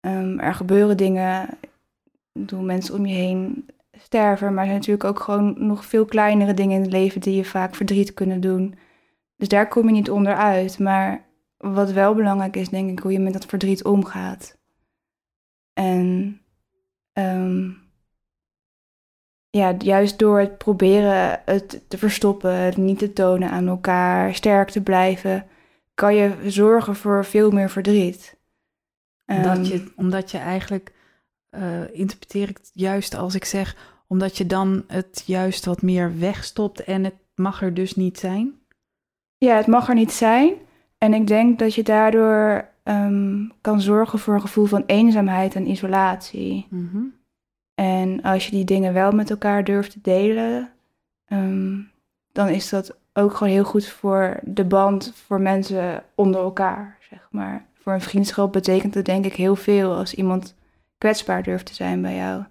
Ehm, 0.00 0.38
er 0.38 0.54
gebeuren 0.54 0.96
dingen, 0.96 1.58
doen 2.32 2.66
mensen 2.66 2.94
om 2.94 3.06
je 3.06 3.14
heen 3.14 3.66
sterven, 3.98 4.48
maar 4.48 4.62
er 4.62 4.68
zijn 4.68 4.78
natuurlijk 4.78 5.04
ook 5.04 5.20
gewoon 5.20 5.66
nog 5.66 5.84
veel 5.84 6.04
kleinere 6.04 6.54
dingen 6.54 6.76
in 6.76 6.82
het 6.82 6.92
leven 6.92 7.20
die 7.20 7.36
je 7.36 7.44
vaak 7.44 7.74
verdriet 7.74 8.14
kunnen 8.14 8.40
doen. 8.40 8.74
Dus 9.36 9.48
daar 9.48 9.68
kom 9.68 9.86
je 9.86 9.92
niet 9.92 10.10
onderuit. 10.10 10.78
Maar 10.78 11.24
wat 11.56 11.92
wel 11.92 12.14
belangrijk 12.14 12.56
is, 12.56 12.68
denk 12.68 12.90
ik, 12.90 12.98
hoe 12.98 13.12
je 13.12 13.18
met 13.18 13.32
dat 13.32 13.46
verdriet 13.46 13.84
omgaat. 13.84 14.58
En 15.72 16.40
ehm, 17.12 17.70
ja, 19.50 19.74
juist 19.78 20.18
door 20.18 20.38
het 20.38 20.58
proberen 20.58 21.40
het 21.44 21.84
te 21.88 21.98
verstoppen, 21.98 22.52
het 22.52 22.76
niet 22.76 22.98
te 22.98 23.12
tonen 23.12 23.50
aan 23.50 23.68
elkaar, 23.68 24.34
sterk 24.34 24.70
te 24.70 24.82
blijven, 24.82 25.46
kan 25.94 26.14
je 26.14 26.50
zorgen 26.50 26.96
voor 26.96 27.24
veel 27.24 27.50
meer 27.50 27.70
verdriet. 27.70 28.38
Omdat 29.26 29.56
Ehm, 29.56 29.64
je, 29.64 29.92
omdat 29.96 30.30
je 30.30 30.38
eigenlijk, 30.38 30.92
eh, 31.50 31.94
interpreteer 31.94 32.48
ik 32.48 32.56
het 32.56 32.70
juist 32.74 33.14
als 33.14 33.34
ik 33.34 33.44
zeg, 33.44 33.76
omdat 34.06 34.36
je 34.36 34.46
dan 34.46 34.84
het 34.86 35.22
juist 35.26 35.64
wat 35.64 35.82
meer 35.82 36.18
wegstopt 36.18 36.84
en 36.84 37.04
het 37.04 37.14
mag 37.34 37.62
er 37.62 37.74
dus 37.74 37.94
niet 37.94 38.18
zijn. 38.18 38.54
Ja, 39.38 39.56
het 39.56 39.66
mag 39.66 39.88
er 39.88 39.94
niet 39.94 40.12
zijn. 40.12 40.54
En 40.98 41.14
ik 41.14 41.26
denk 41.26 41.58
dat 41.58 41.74
je 41.74 41.82
daardoor 41.82 42.68
ehm, 42.82 43.44
kan 43.60 43.80
zorgen 43.80 44.18
voor 44.18 44.34
een 44.34 44.40
gevoel 44.40 44.66
van 44.66 44.84
eenzaamheid 44.86 45.54
en 45.54 45.70
isolatie. 45.70 46.66
Mhm. 46.70 47.02
En 47.74 48.22
als 48.22 48.44
je 48.44 48.50
die 48.50 48.64
dingen 48.64 48.92
wel 48.92 49.12
met 49.12 49.30
elkaar 49.30 49.64
durft 49.64 49.90
te 49.90 49.98
delen, 50.02 50.72
ehm, 51.24 51.78
dan 52.32 52.48
is 52.48 52.68
dat 52.68 52.96
ook 53.12 53.34
gewoon 53.34 53.52
heel 53.52 53.64
goed 53.64 53.86
voor 53.86 54.40
de 54.44 54.64
band 54.64 55.12
voor 55.26 55.40
mensen 55.40 56.02
onder 56.14 56.40
elkaar, 56.40 56.96
zeg 57.10 57.28
maar. 57.30 57.66
Voor 57.74 57.92
een 57.92 58.00
vriendschap 58.00 58.52
betekent 58.52 58.94
het 58.94 59.04
denk 59.04 59.24
ik 59.24 59.34
heel 59.34 59.56
veel 59.56 59.94
als 59.94 60.14
iemand 60.14 60.54
kwetsbaar 60.98 61.42
durft 61.42 61.66
te 61.66 61.74
zijn 61.74 62.02
bij 62.02 62.14
jou. 62.16 62.44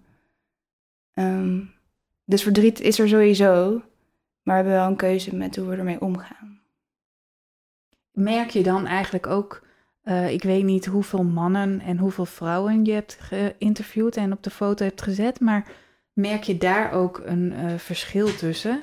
Dus 2.26 2.44
verdriet 2.44 2.80
is 2.80 3.00
er 3.00 3.08
sowieso, 3.08 3.82
maar 4.44 4.56
we 4.56 4.70
hebben 4.70 4.74
wel 4.74 4.88
een 4.88 4.96
keuze 4.96 5.36
met 5.36 5.56
hoe 5.56 5.68
we 5.68 5.76
ermee 5.76 6.02
omgaan. 6.02 6.60
Merk 8.12 8.50
je 8.50 8.64
dan 8.64 8.86
eigenlijk 8.86 9.28
ook, 9.28 9.68
eh, 10.02 10.32
ik 10.34 10.44
weet 10.44 10.64
niet 10.64 10.86
hoeveel 10.86 11.24
mannen 11.24 11.80
en 11.82 11.98
hoeveel 11.98 12.26
vrouwen 12.26 12.86
je 12.86 12.92
hebt 12.92 13.18
geïnterviewd 13.20 14.18
en 14.18 14.32
op 14.32 14.44
de 14.44 14.50
foto 14.50 14.86
hebt 14.86 15.02
gezet, 15.02 15.40
maar 15.40 15.68
merk 16.14 16.44
je 16.44 16.58
daar 16.58 16.92
ook 16.92 17.22
een 17.26 17.54
eh, 17.54 17.76
verschil 17.78 18.36
tussen? 18.36 18.82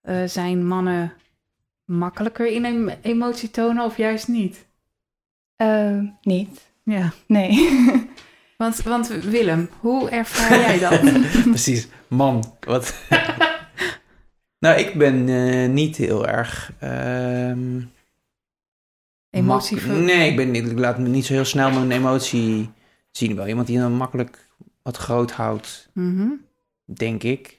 Eh, 0.00 0.24
zijn 0.24 0.66
mannen 0.66 1.12
makkelijker 1.84 2.46
in 2.46 2.64
em- 2.64 2.88
emotie 3.02 3.50
tonen 3.50 3.84
of 3.84 3.96
juist 3.96 4.28
niet? 4.28 4.66
Ehm, 5.56 6.06
niet. 6.22 6.70
Ja, 6.82 7.12
Nee. 7.26 7.50
want, 8.58 8.82
want 8.82 9.08
Willem, 9.08 9.68
hoe 9.80 10.10
ervaar 10.10 10.58
jij 10.58 10.78
dat? 10.78 11.00
Precies, 11.50 11.88
man. 12.08 12.56
Wat? 12.60 12.94
nou, 14.64 14.78
ik 14.78 14.94
ben 14.94 15.28
eh, 15.28 15.68
niet 15.68 15.96
heel 15.96 16.26
erg. 16.26 16.72
ver- 19.80 19.98
Nee, 20.02 20.30
ik, 20.30 20.36
ben 20.36 20.50
niet, 20.50 20.70
ik 20.70 20.78
laat 20.78 20.98
me 20.98 21.08
niet 21.08 21.26
zo 21.26 21.32
heel 21.32 21.44
snel 21.44 21.70
mijn 21.70 21.90
emotie 21.90 22.70
zien. 23.10 23.36
Wel 23.36 23.46
iemand 23.46 23.66
die 23.66 23.78
dan 23.78 23.92
makkelijk 23.92 24.46
wat 24.82 24.96
groot 24.96 25.30
houdt, 25.32 25.88
Mhm. 25.92 26.28
denk 26.84 27.22
ik. 27.22 27.56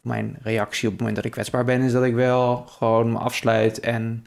Mijn 0.00 0.36
reactie 0.42 0.84
op 0.86 0.90
het 0.92 0.98
moment 1.00 1.16
dat 1.16 1.24
ik 1.26 1.30
kwetsbaar 1.32 1.64
ben, 1.64 1.80
is 1.82 1.92
dat 1.92 2.04
ik 2.04 2.14
wel 2.14 2.56
gewoon 2.56 3.12
me 3.12 3.18
afsluit 3.18 3.80
en 3.80 4.24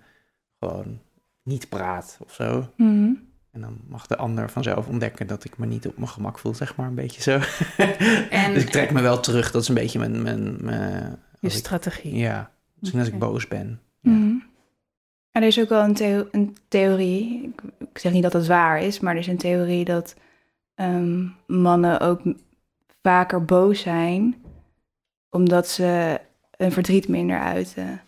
gewoon 0.60 1.00
niet 1.44 1.70
praat 1.70 2.18
of 2.26 2.34
zo. 2.34 2.72
Mhm. 2.78 3.12
En 3.54 3.62
dan 3.62 3.78
mag 3.88 4.08
de 4.08 4.18
ander 4.18 4.50
vanzelf 4.50 4.88
ontdekken 4.88 5.28
dat 5.28 5.44
ik 5.44 5.58
me 5.58 5.66
niet 5.66 5.88
op 5.88 5.98
mijn 5.98 6.10
gemak 6.10 6.40
voel, 6.40 6.54
zeg 6.56 6.76
maar, 6.76 6.88
een 6.88 6.96
beetje 6.96 7.22
zo. 7.22 7.40
En- 8.30 8.54
dus 8.54 8.64
ik 8.64 8.70
trek 8.70 8.92
me 8.92 9.02
wel 9.02 9.20
terug, 9.20 9.52
dat 9.52 9.62
is 9.62 9.68
een 9.68 9.76
beetje 9.76 10.00
mijn... 10.00 10.22
mijn, 10.22 10.58
mijn 10.62 11.02
Je 11.40 11.48
als 11.48 11.54
ik- 11.54 11.60
strategie. 11.60 12.16
ja, 12.16 12.52
misschien 12.80 13.00
als 13.00 13.10
ik 13.10 13.20
boos 13.20 13.48
ben. 13.48 13.80
Ja. 14.00 14.12
Mhm. 14.12 14.34
Er 15.32 15.44
is 15.44 15.60
ook 15.60 15.70
wel 15.70 15.84
een, 15.84 15.94
theo- 15.94 16.28
een 16.32 16.58
theorie, 16.68 17.44
ik, 17.44 17.62
ik 17.90 17.98
zeg 17.98 18.12
niet 18.12 18.24
dat 18.24 18.34
het 18.34 18.48
waar 18.48 18.82
is, 18.82 19.00
maar 19.00 19.14
er 19.14 19.20
is 19.20 19.28
een 19.28 19.38
theorie 19.38 19.86
dat 19.86 20.16
ehm, 20.76 21.26
mannen 21.48 22.00
ook 22.00 22.22
vaker 23.02 23.46
boos 23.46 23.80
zijn 23.82 24.36
omdat 25.30 25.68
ze 25.68 26.20
hun 26.58 26.72
verdriet 26.72 27.08
minder 27.08 27.40
uiten. 27.40 28.02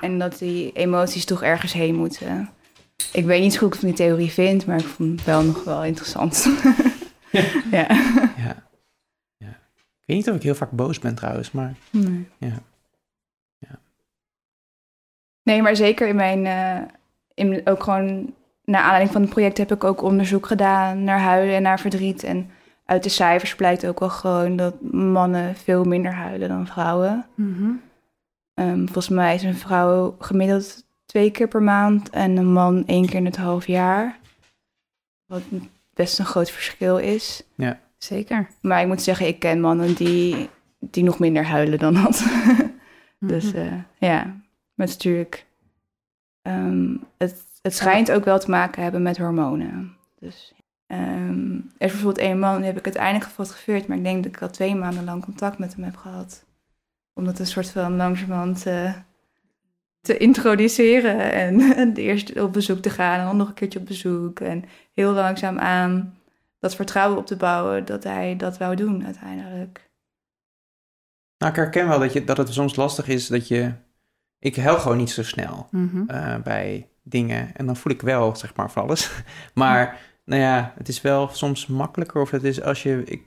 En 0.00 0.18
dat 0.18 0.38
die 0.38 0.72
emoties 0.72 1.24
toch 1.24 1.42
ergens 1.42 1.72
heen 1.72 1.94
moeten. 1.94 2.48
Ik 3.12 3.24
weet 3.24 3.42
niet 3.42 3.52
zo 3.52 3.58
goed 3.58 3.68
wat 3.68 3.74
ik 3.74 3.80
van 3.80 3.88
die 3.88 3.98
theorie 3.98 4.30
vind, 4.30 4.66
maar 4.66 4.78
ik 4.78 4.86
vond 4.86 5.10
het 5.10 5.24
wel 5.24 5.42
nog 5.42 5.64
wel 5.64 5.84
interessant. 5.84 6.44
ja. 7.30 7.86
Ja. 8.36 8.64
ja. 9.36 9.48
Ik 10.00 10.06
weet 10.06 10.16
niet 10.16 10.28
of 10.28 10.36
ik 10.36 10.42
heel 10.42 10.54
vaak 10.54 10.70
boos 10.70 10.98
ben 10.98 11.14
trouwens, 11.14 11.50
maar 11.50 11.74
Nee. 11.90 12.28
Ja. 12.38 12.62
Ja. 13.58 13.78
Nee, 15.42 15.62
maar 15.62 15.76
zeker 15.76 16.08
in 16.08 16.16
mijn, 16.16 16.46
eh, 16.46 16.88
in, 17.34 17.60
ook 17.66 17.82
gewoon 17.82 18.34
naar 18.64 18.82
aanleiding 18.82 19.12
van 19.12 19.20
het 19.22 19.30
project 19.30 19.58
heb 19.58 19.72
ik 19.72 19.84
ook 19.84 20.02
onderzoek 20.02 20.46
gedaan 20.46 21.04
naar 21.04 21.20
huilen 21.20 21.54
en 21.54 21.62
naar 21.62 21.80
verdriet. 21.80 22.22
En 22.22 22.50
uit 22.84 23.02
de 23.02 23.08
cijfers 23.08 23.54
blijkt 23.54 23.86
ook 23.86 24.00
wel 24.00 24.10
gewoon 24.10 24.56
dat 24.56 24.74
mannen 24.92 25.54
veel 25.54 25.84
minder 25.84 26.12
huilen 26.12 26.48
dan 26.48 26.66
vrouwen. 26.66 27.26
Mhm. 27.34 27.70
Ehm, 28.54 28.84
volgens 28.84 29.08
mij 29.08 29.34
is 29.34 29.42
een 29.42 29.54
vrouw 29.54 30.16
gemiddeld 30.18 30.84
twee 31.10 31.30
keer 31.30 31.48
per 31.48 31.62
maand 31.62 32.10
en 32.10 32.36
een 32.36 32.52
man 32.52 32.86
één 32.86 33.06
keer 33.06 33.14
in 33.14 33.24
het 33.24 33.36
half 33.36 33.66
jaar. 33.66 34.18
Wat 35.26 35.42
best 35.94 36.18
een 36.18 36.24
groot 36.24 36.50
verschil 36.50 36.96
is. 36.98 37.42
Zeker. 37.98 38.48
Maar 38.60 38.80
ik 38.80 38.86
moet 38.86 39.02
zeggen, 39.02 39.26
ik 39.26 39.38
ken 39.38 39.60
mannen 39.60 39.94
die, 39.94 40.48
die 40.78 41.04
nog 41.04 41.18
minder 41.18 41.44
huilen 41.46 41.78
dan 41.78 41.94
dat. 41.94 42.24
Dus 43.18 43.44
Mhm. 43.52 43.56
eh, 43.56 43.72
ja, 43.98 44.24
maar 44.24 44.86
het 44.86 44.88
is 44.88 44.94
natuurlijk. 44.94 45.46
ehm, 46.42 46.96
het, 47.18 47.44
het 47.62 47.74
schijnt 47.74 48.10
ook 48.10 48.24
wel 48.24 48.38
te 48.38 48.50
maken 48.50 48.82
hebben 48.82 49.02
met 49.02 49.18
hormonen. 49.18 49.96
Dus 50.18 50.52
ehm, 50.86 51.52
er 51.54 51.86
is 51.86 51.90
bijvoorbeeld 51.92 52.18
één 52.18 52.38
man, 52.38 52.56
die 52.56 52.64
heb 52.66 52.78
ik 52.78 52.84
uiteindelijk 52.84 53.24
gefotografeerd, 53.24 53.86
maar 53.86 53.96
ik 53.96 54.02
denk 54.04 54.22
dat 54.24 54.32
ik 54.34 54.42
al 54.42 54.50
twee 54.50 54.74
maanden 54.74 55.04
lang 55.04 55.24
contact 55.24 55.58
met 55.58 55.74
hem 55.74 55.84
heb 55.84 55.96
gehad. 55.96 56.44
Om 57.14 57.24
dat 57.24 57.38
een 57.38 57.46
soort 57.46 57.70
van 57.70 57.96
langzamerhand 57.96 58.62
te, 58.62 58.92
te 60.00 60.16
introduceren 60.16 61.32
en 61.32 61.94
eerst 61.96 62.40
op 62.40 62.52
bezoek 62.52 62.78
te 62.78 62.90
gaan 62.90 63.18
en 63.18 63.24
dan 63.26 63.36
nog 63.36 63.48
een 63.48 63.54
keertje 63.54 63.78
op 63.78 63.86
bezoek. 63.86 64.40
En 64.40 64.64
heel 64.94 65.12
langzaam 65.12 65.58
aan 65.58 66.18
dat 66.58 66.74
vertrouwen 66.74 67.18
op 67.18 67.26
te 67.26 67.36
bouwen 67.36 67.84
dat 67.84 68.04
hij 68.04 68.36
dat 68.36 68.58
wou 68.58 68.76
doen 68.76 69.04
uiteindelijk. 69.04 69.90
nou, 71.38 71.52
ik 71.52 71.58
herken 71.58 71.88
wel 71.88 71.98
dat, 71.98 72.12
je, 72.12 72.24
dat 72.24 72.36
het 72.36 72.52
soms 72.52 72.76
lastig 72.76 73.08
is 73.08 73.26
dat 73.26 73.48
je... 73.48 73.72
Ik 74.38 74.56
huil 74.56 74.78
gewoon 74.78 74.96
niet 74.96 75.10
zo 75.10 75.22
snel 75.22 75.66
Mhm. 75.70 76.02
eh, 76.06 76.36
bij 76.36 76.88
dingen. 77.02 77.56
En 77.56 77.66
dan 77.66 77.76
voel 77.76 77.92
ik 77.92 78.02
wel, 78.02 78.36
zeg 78.36 78.54
maar, 78.56 78.70
van 78.70 78.82
alles. 78.82 79.10
Maar, 79.54 79.98
nou 80.24 80.40
ja, 80.42 80.72
het 80.76 80.88
is 80.88 81.00
wel 81.00 81.28
soms 81.28 81.66
makkelijker. 81.66 82.20
Of 82.20 82.30
het 82.30 82.44
is 82.44 82.62
als 82.62 82.82
je... 82.82 83.02
Ik, 83.04 83.22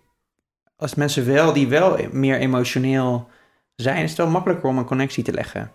als 0.76 0.96
mensen 0.96 1.26
wel, 1.26 1.54
die 1.54 1.68
wel 1.68 1.98
meer 2.12 2.38
emotioneel 2.38 3.30
zijn... 3.76 4.04
is 4.04 4.10
het 4.10 4.18
wel 4.18 4.30
makkelijker 4.30 4.70
om 4.70 4.78
een 4.78 4.86
connectie 4.86 5.24
te 5.24 5.32
leggen. 5.34 5.72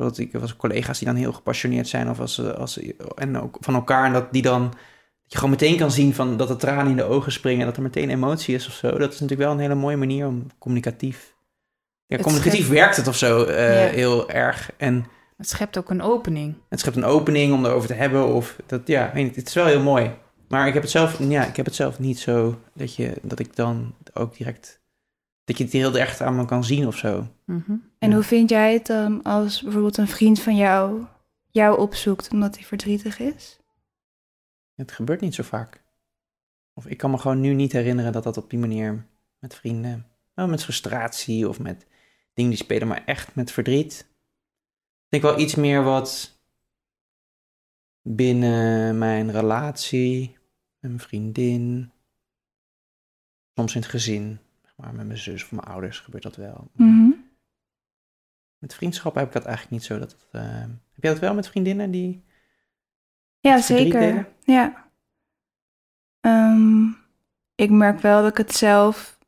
Zodat 0.00 0.18
ik 0.18 0.32
was 0.32 0.56
collega's 0.56 0.98
die 0.98 1.06
dan 1.08 1.16
heel 1.16 1.32
gepassioneerd 1.32 1.88
zijn... 1.88 2.10
Of 2.10 2.20
als, 2.20 2.34
ze- 2.34 2.54
als, 2.56 2.72
ze- 2.72 2.94
en 3.14 3.40
ook 3.40 3.56
van 3.60 3.74
elkaar. 3.74 4.04
En 4.04 4.12
dat 4.12 4.32
die 4.32 4.42
dan... 4.42 4.62
Dat 4.62 5.32
je 5.32 5.36
gewoon 5.36 5.50
meteen 5.50 5.76
kan 5.76 5.90
zien 5.90 6.14
van 6.14 6.36
dat 6.36 6.50
er 6.50 6.56
tranen 6.56 6.90
in 6.90 6.96
de 6.96 7.02
ogen 7.04 7.32
springen... 7.32 7.60
en 7.60 7.66
dat 7.66 7.76
er 7.76 7.82
meteen 7.82 8.10
emotie 8.10 8.54
is 8.54 8.66
of 8.66 8.72
zo. 8.72 8.90
Dat 8.90 9.12
is 9.12 9.20
natuurlijk 9.20 9.40
wel 9.40 9.50
een 9.50 9.58
hele 9.58 9.74
mooie 9.74 9.96
manier 9.96 10.26
om 10.26 10.46
communicatief... 10.58 11.34
Ja, 12.06 12.16
Het 12.16 12.24
communicatief 12.24 12.60
schept- 12.64 12.78
werkt 12.78 12.96
het 12.96 13.06
of 13.08 13.16
zo 13.16 13.44
eh, 13.44 13.84
Ja. 13.86 13.90
heel 13.92 14.30
erg. 14.30 14.70
En 14.76 15.06
Het 15.36 15.48
schept 15.48 15.78
ook 15.78 15.90
een 15.90 16.02
opening. 16.02 16.54
het 16.68 16.80
schept 16.80 16.96
een 16.96 17.04
opening 17.04 17.52
om 17.52 17.64
erover 17.64 17.88
te 17.88 17.94
hebben. 17.94 18.26
Of 18.26 18.56
dat, 18.66 18.80
ja, 18.84 19.10
weet 19.14 19.24
niet, 19.24 19.36
het 19.36 19.48
is 19.48 19.54
wel 19.54 19.66
heel 19.66 19.82
mooi. 19.82 20.10
Maar 20.48 20.66
ik 20.66 20.72
heb 20.74 20.82
het 20.82 20.90
zelf, 20.92 21.18
ja, 21.28 21.44
ik 21.46 21.56
heb 21.56 21.66
het 21.66 21.74
zelf 21.74 21.98
niet 21.98 22.18
zo 22.18 22.58
dat, 22.74 22.94
je, 22.94 23.12
dat 23.22 23.38
ik 23.38 23.56
dan 23.56 23.94
ook 24.14 24.36
direct, 24.36 24.79
dat 25.50 25.58
je 25.58 25.64
het 25.64 25.72
heel 25.72 25.96
erg 25.96 26.20
aan 26.20 26.36
me 26.36 26.44
kan 26.44 26.64
zien 26.64 26.86
of 26.86 26.96
zo. 26.96 27.26
Mhm. 27.44 27.72
En 27.98 28.08
Ja. 28.08 28.14
hoe 28.14 28.24
vind 28.24 28.50
jij 28.50 28.72
het 28.72 28.86
dan 28.86 29.22
als 29.22 29.62
bijvoorbeeld 29.62 29.96
een 29.96 30.08
vriend 30.08 30.40
van 30.40 30.56
jou 30.56 31.06
jou 31.50 31.78
opzoekt 31.78 32.30
omdat 32.32 32.54
hij 32.54 32.64
verdrietig 32.64 33.18
is? 33.18 33.58
Het 34.74 34.92
gebeurt 34.92 35.20
niet 35.20 35.34
zo 35.34 35.42
vaak. 35.42 35.82
Of 36.74 36.86
ik 36.86 36.96
kan 36.96 37.10
me 37.10 37.18
gewoon 37.18 37.40
nu 37.40 37.54
niet 37.54 37.72
herinneren 37.72 38.12
dat 38.12 38.22
dat 38.22 38.36
op 38.36 38.50
die 38.50 38.58
manier 38.58 39.06
met 39.38 39.54
vrienden, 39.54 40.06
nou, 40.34 40.50
met 40.50 40.62
frustratie 40.64 41.48
of 41.48 41.60
met 41.60 41.86
dingen 42.34 42.50
die 42.50 42.60
spelen, 42.60 42.88
maar 42.88 43.04
echt 43.04 43.34
met 43.34 43.50
verdriet. 43.52 44.06
Ik 45.04 45.08
denk 45.08 45.22
wel 45.22 45.38
iets 45.38 45.54
meer 45.54 45.82
wat 45.82 46.38
binnen 48.02 48.98
mijn 48.98 49.30
relatie, 49.30 50.38
met 50.80 50.90
mijn 50.90 51.00
vriendin, 51.00 51.92
soms 53.54 53.74
in 53.74 53.80
het 53.80 53.90
gezin, 53.90 54.38
maar 54.80 54.94
met 54.94 55.06
mijn 55.06 55.18
zus 55.18 55.44
of 55.44 55.50
mijn 55.50 55.66
ouders 55.66 55.98
gebeurt 55.98 56.22
dat 56.22 56.36
wel. 56.36 56.70
Met 58.58 58.74
vriendschappen 58.74 59.20
heb 59.20 59.28
ik 59.28 59.36
dat 59.36 59.44
eigenlijk 59.44 59.76
niet 59.76 59.84
zo. 59.84 59.98
Dat, 59.98 60.10
het, 60.10 60.26
eh, 60.32 60.60
heb 60.60 61.02
jij 61.02 61.10
dat 61.10 61.20
wel 61.20 61.34
met 61.34 61.48
vriendinnen 61.48 61.90
die... 61.90 62.24
Ja, 63.40 63.60
zeker. 63.60 64.00
delen? 64.00 64.26
Ja. 64.44 64.90
Ehm, 66.20 66.84
ik 67.54 67.70
merk 67.70 68.00
wel 68.00 68.22
dat 68.22 68.30
ik 68.30 68.36
het 68.36 68.52
zelf, 68.52 69.18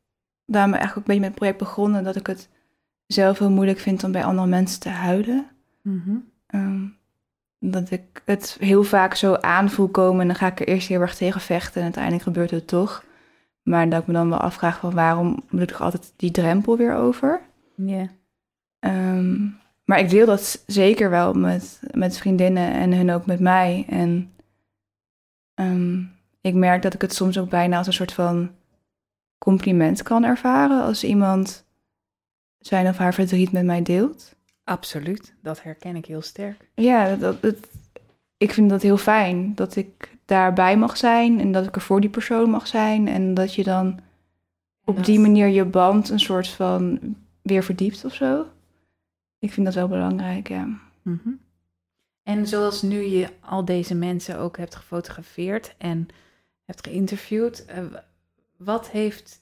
daarom 0.45 0.71
ben 0.71 0.79
ik 0.79 0.85
eigenlijk 0.85 0.97
ook 0.97 0.97
een 0.97 1.03
beetje 1.03 1.19
met 1.19 1.29
het 1.29 1.39
project 1.39 1.57
begonnen, 1.57 2.03
dat 2.03 2.15
ik 2.15 2.27
het 2.27 2.49
zelf 3.07 3.39
heel 3.39 3.51
moeilijk 3.51 3.79
vind 3.79 4.03
om 4.03 4.11
bij 4.11 4.23
andere 4.23 4.47
mensen 4.47 4.79
te 4.79 4.89
huilen. 4.89 5.47
Mhm. 5.81 6.15
Ehm, 6.47 6.85
dat 7.59 7.91
ik 7.91 8.21
het 8.25 8.57
heel 8.59 8.83
vaak 8.83 9.15
zo 9.15 9.33
aanvoel 9.35 9.87
komen 9.87 10.21
en 10.21 10.27
dan 10.27 10.35
ga 10.35 10.47
ik 10.47 10.59
er 10.59 10.67
eerst 10.67 10.87
heel 10.87 11.01
erg 11.01 11.15
tegen 11.15 11.41
vechten 11.41 11.77
en 11.77 11.83
uiteindelijk 11.83 12.23
gebeurt 12.23 12.51
het 12.51 12.67
toch. 12.67 13.03
Maar 13.63 13.89
dat 13.89 14.01
ik 14.01 14.07
me 14.07 14.13
dan 14.13 14.29
wel 14.29 14.37
afvraag 14.37 14.79
van 14.79 14.93
waarom 14.93 15.43
moet 15.49 15.61
ik 15.61 15.67
toch 15.67 15.81
altijd 15.81 16.13
die 16.15 16.31
drempel 16.31 16.77
weer 16.77 16.95
over? 16.95 17.41
Ja. 17.75 18.07
Ehm, 18.79 19.47
maar 19.85 19.99
ik 19.99 20.09
deel 20.09 20.25
dat 20.25 20.63
zeker 20.67 21.09
wel 21.09 21.33
met, 21.33 21.79
met 21.91 22.17
vriendinnen 22.17 22.73
en 22.73 22.93
hun 22.93 23.11
ook 23.11 23.25
met 23.25 23.39
mij. 23.39 23.85
En 23.89 24.33
ehm, 25.53 26.01
ik 26.41 26.53
merk 26.53 26.81
dat 26.81 26.93
ik 26.93 27.01
het 27.01 27.13
soms 27.13 27.37
ook 27.37 27.49
bijna 27.49 27.77
als 27.77 27.87
een 27.87 27.93
soort 27.93 28.13
van 28.13 28.51
compliment 29.37 30.03
kan 30.03 30.23
ervaren 30.23 30.83
als 30.83 31.03
iemand 31.03 31.65
zijn 32.57 32.87
of 32.87 32.97
haar 32.97 33.13
verdriet 33.13 33.51
met 33.51 33.65
mij 33.65 33.81
deelt. 33.81 34.35
Absoluut, 34.63 35.33
dat 35.41 35.63
herken 35.63 35.95
ik 35.95 36.05
heel 36.05 36.21
sterk. 36.21 36.69
Ja, 36.75 37.15
dat, 37.15 37.41
dat, 37.41 37.55
ik 38.37 38.53
vind 38.53 38.69
dat 38.69 38.81
heel 38.81 38.97
fijn 38.97 39.55
dat 39.55 39.75
ik 39.75 40.17
daarbij 40.25 40.77
mag 40.77 40.97
zijn 40.97 41.39
en 41.39 41.51
dat 41.51 41.67
ik 41.67 41.75
er 41.75 41.81
voor 41.81 42.01
die 42.01 42.09
persoon 42.09 42.49
mag 42.49 42.67
zijn 42.67 43.07
en 43.07 43.33
dat 43.33 43.55
je 43.55 43.63
dan 43.63 43.99
op 44.85 45.05
die 45.05 45.19
manier 45.19 45.47
je 45.47 45.65
band 45.65 46.09
een 46.09 46.19
soort 46.19 46.47
van 46.47 46.99
weer 47.41 47.63
verdiept 47.63 48.05
of 48.05 48.13
zo. 48.13 48.45
Ik 49.39 49.51
vind 49.51 49.65
dat 49.65 49.75
wel 49.75 49.87
belangrijk, 49.87 50.47
ja. 50.49 50.79
Mhm. 51.01 51.29
En 52.23 52.47
zoals 52.47 52.81
nu 52.81 53.01
je 53.01 53.27
al 53.39 53.65
deze 53.65 53.95
mensen 53.95 54.37
ook 54.37 54.57
hebt 54.57 54.75
gefotografeerd 54.75 55.75
en 55.77 56.07
hebt 56.65 56.87
geïnterviewd, 56.87 57.65
eh, 57.65 57.83
wat, 58.57 58.89
heeft, 58.89 59.41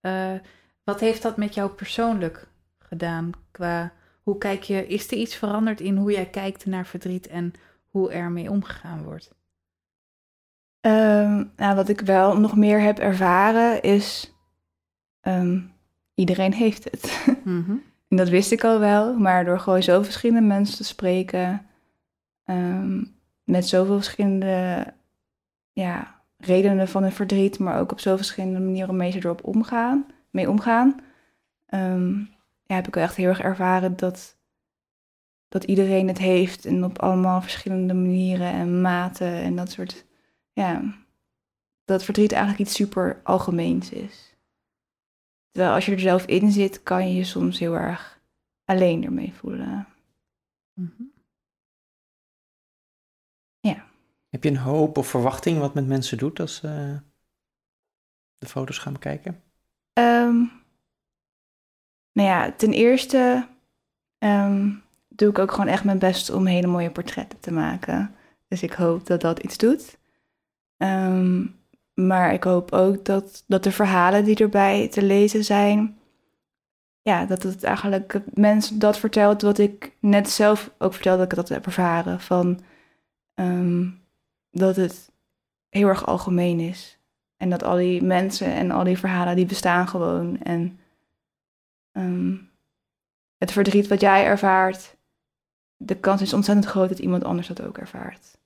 eh, 0.00 0.34
wat 0.84 1.00
heeft 1.00 1.22
dat 1.22 1.36
met 1.36 1.54
jou 1.54 1.70
persoonlijk 1.70 2.48
gedaan? 2.78 3.30
Qua 3.50 3.92
hoe 4.22 4.38
kijk 4.38 4.62
je, 4.62 4.86
is 4.86 5.10
er 5.10 5.16
iets 5.16 5.34
veranderd 5.34 5.80
in 5.80 5.96
hoe 5.96 6.12
jij 6.12 6.26
kijkt 6.26 6.66
naar 6.66 6.86
verdriet 6.86 7.26
en 7.26 7.52
hoe 7.90 8.12
er 8.12 8.30
mee 8.30 8.50
omgegaan 8.50 9.02
wordt? 9.02 9.30
Ehm, 10.80 11.44
nou, 11.56 11.74
wat 11.76 11.88
ik 11.88 12.00
wel 12.00 12.38
nog 12.38 12.56
meer 12.56 12.80
heb 12.80 12.98
ervaren 12.98 13.82
is, 13.82 14.34
ehm, 15.20 15.60
iedereen 16.14 16.52
heeft 16.52 16.84
het. 16.84 17.24
Mhm. 17.44 17.76
En 18.08 18.16
dat 18.16 18.28
wist 18.28 18.52
ik 18.52 18.64
al 18.64 18.78
wel, 18.78 19.18
maar 19.18 19.44
door 19.44 19.60
gewoon 19.60 19.82
zo 19.82 20.02
verschillende 20.02 20.46
mensen 20.46 20.76
te 20.76 20.84
spreken, 20.84 21.66
ehm, 22.44 23.04
met 23.44 23.68
zoveel 23.68 23.94
verschillende 23.94 24.86
ja, 25.72 26.22
redenen 26.36 26.88
van 26.88 27.02
hun 27.02 27.12
verdriet, 27.12 27.58
maar 27.58 27.80
ook 27.80 27.92
op 27.92 28.00
zoveel 28.00 28.16
verschillende 28.16 28.60
manieren 28.60 28.96
mee 28.96 29.10
ze 29.10 29.18
erop 29.18 29.44
omgaan, 29.44 30.06
mee 30.30 30.50
omgaan, 30.50 31.00
ja, 32.70 32.74
heb 32.74 32.86
ik 32.86 32.94
wel 32.94 33.04
echt 33.04 33.16
heel 33.16 33.28
erg 33.28 33.40
ervaren 33.40 33.96
dat, 33.96 34.36
dat 35.50 35.64
iedereen 35.64 36.08
het 36.08 36.18
heeft 36.18 36.64
en 36.64 36.84
op 36.84 36.98
allemaal 36.98 37.42
verschillende 37.42 37.94
manieren 37.94 38.52
en 38.52 38.80
maten 38.80 39.32
en 39.32 39.56
dat 39.56 39.70
soort, 39.70 40.04
ja, 40.52 40.82
dat 41.84 42.04
verdriet 42.04 42.32
eigenlijk 42.32 42.62
iets 42.62 42.74
super 42.74 43.20
algemeens 43.22 43.90
is. 43.90 44.36
Terwijl 45.50 45.74
als 45.74 45.86
je 45.86 45.92
er 45.92 46.00
zelf 46.00 46.26
in 46.26 46.50
zit, 46.50 46.82
kan 46.82 47.08
je 47.08 47.14
je 47.14 47.24
soms 47.24 47.58
heel 47.58 47.74
erg 47.74 48.20
alleen 48.64 49.04
ermee 49.04 49.32
voelen. 49.34 49.86
Mhm. 50.74 51.02
Heb 54.30 54.44
je 54.44 54.50
een 54.50 54.56
hoop 54.56 54.98
of 54.98 55.06
verwachting 55.06 55.58
wat 55.58 55.74
met 55.74 55.86
mensen 55.86 56.18
doet 56.18 56.40
als 56.40 56.56
ze 56.56 57.00
de 58.38 58.46
foto's 58.46 58.78
gaan 58.78 58.92
bekijken? 58.92 59.42
Ehm, 59.92 60.36
nou 62.12 62.28
ja, 62.28 62.52
ten 62.52 62.72
eerste 62.72 63.48
ehm, 64.18 64.74
doe 65.20 65.28
ik 65.28 65.38
ook 65.38 65.50
gewoon 65.50 65.66
echt 65.66 65.84
mijn 65.84 65.98
best 65.98 66.30
om 66.30 66.46
hele 66.46 66.66
mooie 66.66 66.90
portretten 66.90 67.40
te 67.40 67.52
maken. 67.52 68.14
Dus 68.48 68.62
ik 68.62 68.72
hoop 68.72 69.06
dat 69.06 69.20
dat 69.20 69.38
iets 69.38 69.56
doet. 69.56 69.98
Ehm, 70.76 71.46
maar 71.94 72.32
ik 72.32 72.44
hoop 72.44 72.72
ook 72.72 73.04
dat, 73.04 73.44
dat 73.46 73.62
de 73.64 73.72
verhalen 73.72 74.24
die 74.24 74.36
erbij 74.36 74.88
te 74.88 75.02
lezen 75.02 75.44
zijn, 75.44 75.98
ja, 77.02 77.24
dat 77.24 77.42
het 77.42 77.64
eigenlijk 77.64 78.20
mensen 78.32 78.78
dat 78.78 78.98
vertelt 78.98 79.42
wat 79.42 79.58
ik 79.58 79.96
net 80.00 80.30
zelf 80.30 80.70
ook 80.78 80.92
vertelde 80.92 81.18
dat 81.18 81.30
ik 81.30 81.36
dat 81.36 81.48
heb 81.48 81.66
ervaren. 81.66 82.20
Van 82.20 82.60
ehm, 83.34 83.88
dat 84.50 84.76
het 84.76 85.10
heel 85.68 85.88
erg 85.88 86.06
algemeen 86.06 86.60
is. 86.60 86.98
En 87.36 87.50
dat 87.50 87.62
al 87.62 87.76
die 87.76 88.02
mensen 88.02 88.52
en 88.52 88.70
al 88.70 88.84
die 88.84 88.98
verhalen, 88.98 89.36
die 89.36 89.46
bestaan 89.46 89.88
gewoon. 89.88 90.42
En 90.42 90.78
ehm, 91.92 92.36
het 93.38 93.52
verdriet 93.52 93.88
wat 93.88 94.00
jij 94.00 94.24
ervaart, 94.24 94.98
de 95.82 95.96
kans 95.96 96.20
is 96.20 96.32
ontzettend 96.32 96.66
groot 96.66 96.88
dat 96.88 96.98
iemand 96.98 97.24
anders 97.24 97.46
dat 97.46 97.62
ook 97.62 97.78
ervaart. 97.78 98.38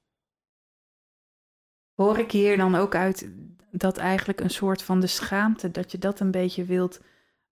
Hoor 1.95 2.19
ik 2.19 2.31
hier 2.31 2.57
dan 2.57 2.75
ook 2.75 2.95
uit 2.95 3.29
dat 3.71 3.97
eigenlijk 3.97 4.41
een 4.41 4.51
soort 4.51 4.83
van 4.83 5.01
de 5.01 5.07
schaamte, 5.07 5.71
dat 5.71 5.93
je 5.93 5.99
dat 5.99 6.21
een 6.21 6.31
beetje 6.31 6.65
wilt 6.65 7.01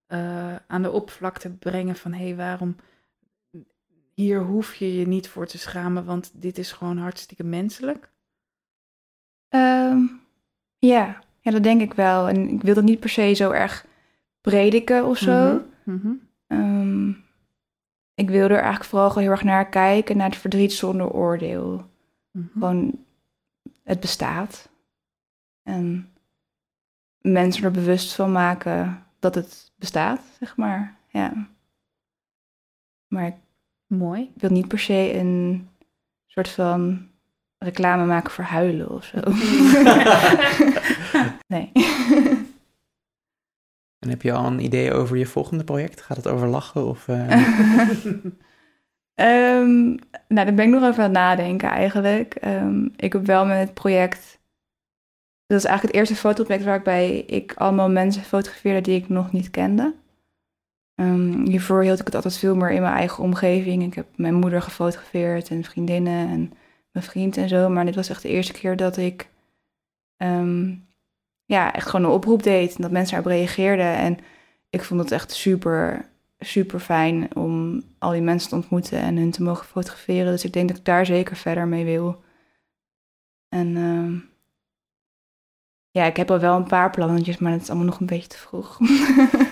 eh, 0.07 0.57
aan 0.57 0.83
de 0.83 0.91
oppervlakte 0.91 1.51
brengen 1.51 1.97
van 1.97 2.13
hé, 2.13 2.25
hey, 2.25 2.37
waarom 2.37 2.77
hier 4.15 4.41
hoef 4.41 4.75
je 4.75 4.99
je 4.99 5.07
niet 5.07 5.29
voor 5.29 5.47
te 5.47 5.59
schamen, 5.59 6.05
want 6.05 6.33
dit 6.35 6.59
is 6.59 6.73
gewoon 6.73 6.99
hartstikke 6.99 7.45
menselijk. 7.45 8.11
Ehm, 9.49 10.01
ja. 10.79 11.23
ja, 11.41 11.51
dat 11.51 11.63
denk 11.63 11.81
ik 11.81 11.95
wel. 11.95 12.29
En 12.29 12.49
ik 12.49 12.63
wil 12.63 12.75
dat 12.75 12.85
niet 12.85 13.01
per 13.01 13.09
se 13.09 13.33
zo 13.33 13.51
erg 13.51 13.87
prediken 14.41 15.05
of 15.05 15.19
zo. 15.19 15.63
Mhm, 15.85 15.99
mhm. 15.99 16.13
Ehm, 16.47 17.13
ik 18.15 18.31
wil 18.31 18.43
er 18.43 18.51
eigenlijk 18.51 18.85
vooral 18.85 19.09
gewoon 19.09 19.23
heel 19.23 19.33
erg 19.33 19.45
naar 19.45 19.69
kijken, 19.69 20.17
naar 20.17 20.31
het 20.31 20.39
verdriet 20.39 20.73
zonder 20.73 21.11
oordeel. 21.11 21.91
Mhm. 22.31 22.47
Gewoon, 22.53 23.05
het 23.83 24.01
bestaat. 24.01 24.69
En 25.63 26.13
mensen 27.21 27.65
er 27.65 27.71
bewust 27.71 28.15
van 28.15 28.33
maken 28.33 29.07
dat 29.19 29.35
het 29.35 29.73
bestaat, 29.77 30.21
zeg 30.39 30.57
maar. 30.57 30.97
Ja. 31.09 31.49
Maar 33.09 33.27
ik 33.27 33.35
Mooi. 33.87 34.31
wil 34.35 34.51
niet 34.51 34.69
per 34.69 34.79
se 34.79 35.15
een 35.15 35.69
soort 36.27 36.49
van 36.49 37.09
reclame 37.59 38.05
maken 38.05 38.31
voor 38.31 38.45
huilen 38.45 38.91
of 38.91 39.05
zo. 39.05 39.19
nee. 41.55 41.73
En 44.03 44.09
heb 44.09 44.23
je 44.23 44.33
al 44.33 44.47
een 44.47 44.65
idee 44.65 44.93
over 44.93 45.17
je 45.17 45.27
volgende 45.27 45.65
project? 45.65 46.01
Gaat 46.01 46.17
het 46.17 46.29
over 46.29 46.49
lachen 46.49 46.87
of... 46.87 47.09
eh, 47.09 47.31
Ehm, 49.15 49.85
nou, 50.29 50.47
daar 50.47 50.55
ben 50.55 50.65
ik 50.65 50.71
nog 50.71 50.83
over 50.85 51.03
aan 51.03 51.11
het 51.11 51.19
nadenken 51.19 51.69
eigenlijk. 51.69 52.35
Ehm, 52.35 52.89
ik 52.97 53.13
heb 53.13 53.27
wel 53.27 53.47
met 53.47 53.59
het 53.59 53.75
project... 53.75 54.41
Dat 55.47 55.59
is 55.59 55.65
eigenlijk 55.67 55.97
het 55.97 56.09
eerste 56.09 56.27
fotoproject 56.27 56.65
waarbij 56.65 57.19
ik 57.19 57.55
allemaal 57.55 57.91
mensen 57.91 58.23
fotografeerde 58.23 58.81
die 58.81 58.97
ik 59.01 59.09
nog 59.09 59.33
niet 59.33 59.51
kende. 59.51 59.95
Ehm, 60.95 61.47
hiervoor 61.47 61.83
hield 61.83 61.99
ik 62.01 62.07
het 62.07 62.15
altijd 62.15 62.39
veel 62.39 62.57
meer 62.57 62.71
in 62.71 62.83
mijn 62.83 62.95
eigen 62.95 63.25
omgeving. 63.25 63.83
Ik 63.83 63.95
heb 63.95 64.07
mijn 64.17 64.35
moeder 64.35 64.63
gefotografeerd 64.63 65.49
en 65.49 65.65
vriendinnen 65.65 66.29
en 66.29 66.53
mijn 66.91 67.05
vriend 67.05 67.37
en 67.37 67.49
zo. 67.49 67.69
Maar 67.69 67.85
dit 67.85 67.95
was 67.95 68.09
echt 68.09 68.23
de 68.23 68.29
eerste 68.29 68.53
keer 68.53 68.77
dat 68.77 68.97
ik 68.97 69.31
ja, 71.53 71.73
echt 71.75 71.87
gewoon 71.89 72.07
een 72.07 72.13
oproep 72.17 72.43
deed. 72.43 72.75
En 72.77 72.83
dat 72.83 72.91
mensen 72.91 73.15
daarop 73.15 73.33
reageerden. 73.33 73.95
En 73.97 74.19
ik 74.71 74.83
vond 74.85 75.01
het 75.01 75.11
echt 75.13 75.33
super, 75.33 76.09
super 76.39 76.81
fijn 76.81 77.37
om 77.37 77.83
al 77.99 78.11
die 78.11 78.21
mensen 78.21 78.49
te 78.49 78.55
ontmoeten 78.55 78.99
en 78.99 79.17
hun 79.17 79.31
te 79.31 79.43
mogen 79.43 79.67
fotograferen. 79.67 80.33
Dus 80.33 80.45
ik 80.45 80.53
denk 80.53 80.69
dat 80.69 80.79
ik 80.79 80.85
daar 80.85 81.07
zeker 81.07 81.37
verder 81.37 81.67
mee 81.69 81.85
wil. 81.85 82.23
En 83.49 83.77
ehm, 83.77 84.19
ja, 85.91 86.05
ik 86.05 86.17
heb 86.17 86.31
al 86.31 86.39
wel 86.39 86.57
een 86.57 86.67
paar 86.67 86.91
plannetjes, 86.91 87.39
maar 87.39 87.53
het 87.53 87.63
is 87.63 87.69
allemaal 87.69 87.87
nog 87.87 88.01
een 88.01 88.07
beetje 88.07 88.29
te 88.29 88.39
vroeg. 88.39 88.79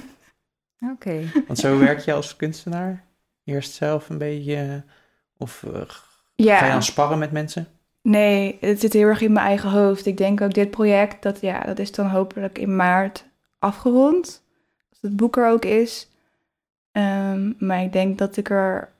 Oké. 0.92 1.22
Want 1.46 1.58
zo 1.58 1.78
werk 1.78 2.00
je 2.00 2.12
als 2.12 2.36
kunstenaar? 2.36 3.04
Eerst 3.44 3.72
zelf 3.72 4.08
een 4.08 4.18
beetje... 4.18 4.56
eh, 4.56 4.92
Of 5.36 5.62
eh, 5.62 5.72
ga 5.72 6.02
je 6.34 6.44
ja, 6.44 6.72
dan 6.72 6.82
sparren 6.82 7.18
met 7.18 7.32
mensen? 7.32 7.66
Nee, 8.02 8.56
het 8.60 8.80
zit 8.80 8.92
heel 8.92 9.06
erg 9.06 9.20
in 9.20 9.32
mijn 9.32 9.46
eigen 9.46 9.70
hoofd. 9.70 10.06
Ik 10.06 10.16
denk 10.16 10.40
ook 10.40 10.54
dit 10.54 10.70
project, 10.70 11.22
dat, 11.22 11.40
ja, 11.40 11.60
dat 11.60 11.78
is 11.78 11.92
dan 11.92 12.06
hopelijk 12.06 12.58
in 12.58 12.76
maart 12.76 13.24
afgerond. 13.58 14.42
Als 14.90 14.98
het 15.00 15.16
boek 15.16 15.36
er 15.36 15.48
ook 15.48 15.64
is. 15.64 16.08
Ehm, 16.92 17.52
maar 17.58 17.82
ik 17.82 17.92
denk 17.92 18.18
dat 18.18 18.36
ik 18.36 18.50
er 18.50 18.92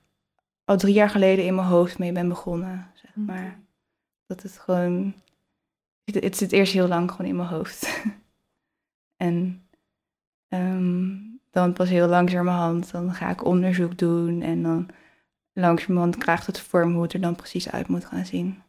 al 0.64 0.76
drie 0.76 0.94
jaar 0.94 1.10
geleden 1.10 1.44
in 1.44 1.54
mijn 1.54 1.66
hoofd 1.66 1.98
mee 1.98 2.12
ben 2.12 2.28
begonnen. 2.28 2.90
Zeg 2.94 3.14
maar. 3.14 3.58
Dat 4.26 4.42
het 4.42 4.58
gewoon. 4.58 5.14
Het, 6.04 6.14
het 6.24 6.36
zit 6.36 6.52
eerst 6.52 6.72
heel 6.72 6.88
lang 6.88 7.10
gewoon 7.10 7.26
in 7.26 7.36
mijn 7.36 7.48
hoofd. 7.48 8.02
en 9.16 9.62
ehm, 10.48 11.16
dan 11.50 11.72
pas 11.72 11.88
heel 11.88 12.08
langzamerhand, 12.08 12.90
dan 12.90 13.14
ga 13.14 13.30
ik 13.30 13.44
onderzoek 13.44 13.98
doen. 13.98 14.42
En 14.42 14.62
dan 14.62 14.88
langzamerhand 15.52 16.16
krijgt 16.16 16.46
het 16.46 16.60
vorm 16.60 16.92
hoe 16.92 17.02
het 17.02 17.12
er 17.12 17.20
dan 17.20 17.36
precies 17.36 17.70
uit 17.70 17.88
moet 17.88 18.04
gaan 18.04 18.26
zien. 18.26 18.62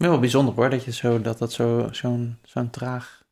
Wel 0.00 0.18
bijzonder 0.18 0.54
hoor, 0.54 0.70
dat 0.70 0.84
je 0.84 0.92
zo, 0.92 1.20
dat 1.20 1.38
dat 1.38 1.52
zo, 1.52 1.88
zo'n, 1.90 2.38
zo'n 2.42 2.70
traag, 2.70 3.24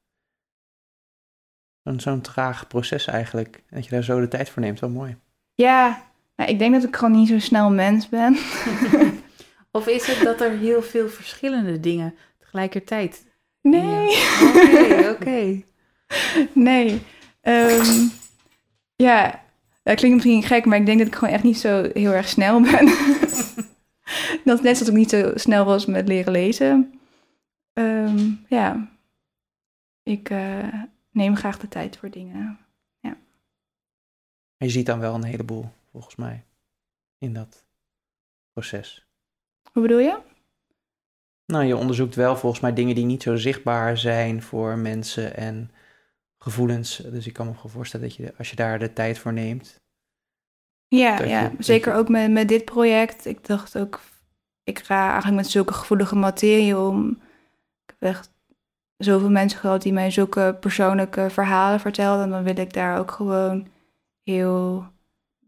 zo'n, 1.83 2.01
zo'n 2.01 2.21
traag 2.21 2.67
proces 2.67 3.07
eigenlijk, 3.07 3.63
dat 3.71 3.85
je 3.85 3.91
daar 3.91 4.03
zo 4.03 4.21
de 4.21 4.29
tijd 4.29 4.51
voor 4.51 4.63
neemt, 4.63 4.81
wel 4.81 4.91
mooi. 4.91 5.17
Ja, 5.55 6.03
nou, 6.37 6.51
ik 6.51 6.59
denk 6.59 6.75
dat 6.75 6.85
ik 6.85 6.97
gewoon 6.97 7.13
niet 7.13 7.29
zo'n 7.29 7.41
snel 7.41 7.71
mens 7.71 8.09
ben. 8.09 8.37
Of 9.73 9.87
is 9.87 10.07
het 10.07 10.25
dat 10.25 10.41
er 10.41 10.51
heel 10.51 10.83
veel 10.83 11.09
verschillende 11.09 11.81
dingen 11.81 12.15
tegelijkertijd... 12.39 13.27
Nee. 13.63 14.09
Oké, 14.55 15.09
oké. 15.09 15.63
nee. 16.53 17.03
Ehm, 17.41 18.07
ja, 18.97 19.43
dat 19.83 19.97
klinkt 19.97 20.17
misschien 20.17 20.43
gek, 20.43 20.65
maar 20.65 20.79
ik 20.79 20.87
denk 20.87 20.99
dat 20.99 21.07
ik 21.07 21.15
gewoon 21.15 21.35
echt 21.35 21.43
niet 21.43 21.59
zo 21.59 21.91
heel 21.93 22.13
erg 22.13 22.29
snel 22.29 22.61
ben. 22.61 22.89
dat 24.49 24.59
is 24.59 24.65
net 24.65 24.77
zoals 24.77 24.93
ik 24.93 24.99
niet 24.99 25.11
zo 25.11 25.31
snel 25.35 25.65
was 25.65 25.87
met 25.87 26.09
leren 26.09 26.33
lezen. 26.33 27.01
Ehm, 27.73 28.31
ja, 28.49 28.89
ik 30.03 30.31
eh, 30.31 30.75
neem 31.11 31.37
graag 31.37 31.59
de 31.59 31.69
tijd 31.69 31.97
voor 31.97 32.11
dingen. 32.11 32.59
Maar 34.61 34.69
je 34.69 34.75
ziet 34.75 34.87
dan 34.87 34.99
wel 34.99 35.15
een 35.15 35.25
heleboel, 35.25 35.71
volgens 35.91 36.17
mij, 36.17 36.45
in 37.19 37.33
dat 37.35 37.65
proces. 38.53 39.07
Hoe 39.73 39.83
bedoel 39.83 39.99
je? 39.99 40.19
Nou, 41.47 41.65
je 41.65 41.77
onderzoekt 41.77 42.15
wel 42.15 42.37
volgens 42.37 42.63
mij 42.63 42.73
dingen 42.73 42.95
die 42.95 43.05
niet 43.05 43.23
zo 43.23 43.37
zichtbaar 43.37 43.99
zijn 43.99 44.43
voor 44.43 44.79
mensen 44.79 45.37
en 45.37 45.71
gevoelens. 46.39 46.97
Dus 46.97 47.27
ik 47.27 47.33
kan 47.33 47.47
me 47.47 47.69
voorstellen 47.69 48.09
dat 48.09 48.17
je, 48.17 48.35
als 48.39 48.51
je 48.51 48.57
daar 48.57 48.79
de 48.79 48.93
tijd 48.93 49.19
voor 49.19 49.33
neemt. 49.33 49.81
Ja, 50.89 51.23
ja 51.25 51.43
je- 51.43 51.51
zeker 51.59 51.93
je- 51.93 51.99
ook 51.99 52.09
met, 52.09 52.31
met 52.31 52.49
dit 52.49 52.65
project. 52.65 53.25
Ik 53.27 53.47
dacht 53.47 53.79
ook, 53.79 54.01
ik 54.69 54.79
ga 54.79 55.07
eigenlijk 55.07 55.37
met 55.37 55.51
zulke 55.51 55.73
gevoelige 55.73 56.17
materie 56.17 56.79
om. 56.79 57.11
Ik 57.87 57.95
heb 57.99 58.11
echt 58.11 58.33
zoveel 58.97 59.31
mensen 59.31 59.59
gehad 59.59 59.83
die 59.83 59.93
mij 59.93 60.11
zulke 60.11 60.57
persoonlijke 60.61 61.31
verhalen 61.31 61.81
vertelden. 61.81 62.25
En 62.25 62.31
dan 62.31 62.43
wil 62.43 62.57
ik 62.59 62.73
daar 62.73 62.99
ook 62.99 63.11
gewoon 63.11 63.67
heel 64.23 64.87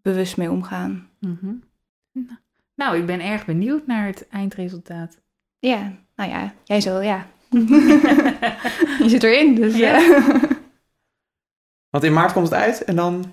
bewust 0.02 0.37
mee 0.37 0.50
omgaan. 0.50 1.09
Mhm. 1.18 1.52
Nou, 2.74 2.96
ik 2.96 3.06
ben 3.06 3.20
erg 3.20 3.44
benieuwd 3.46 3.87
naar 3.87 4.06
het 4.06 4.28
eindresultaat. 4.28 5.18
Ja, 5.59 5.92
nou 6.16 6.30
ja, 6.30 6.54
jij 6.64 6.80
zo, 6.80 7.00
ja. 7.00 7.26
Je 9.02 9.06
zit 9.06 9.22
erin, 9.22 9.54
dus 9.54 9.76
Ja. 9.76 9.98
ja. 9.98 10.40
Want 11.90 12.04
in 12.04 12.12
maart 12.12 12.33
komt 12.33 12.48
het 12.50 12.59
uit 12.61 12.85
en 12.85 12.96
dan. 12.96 13.33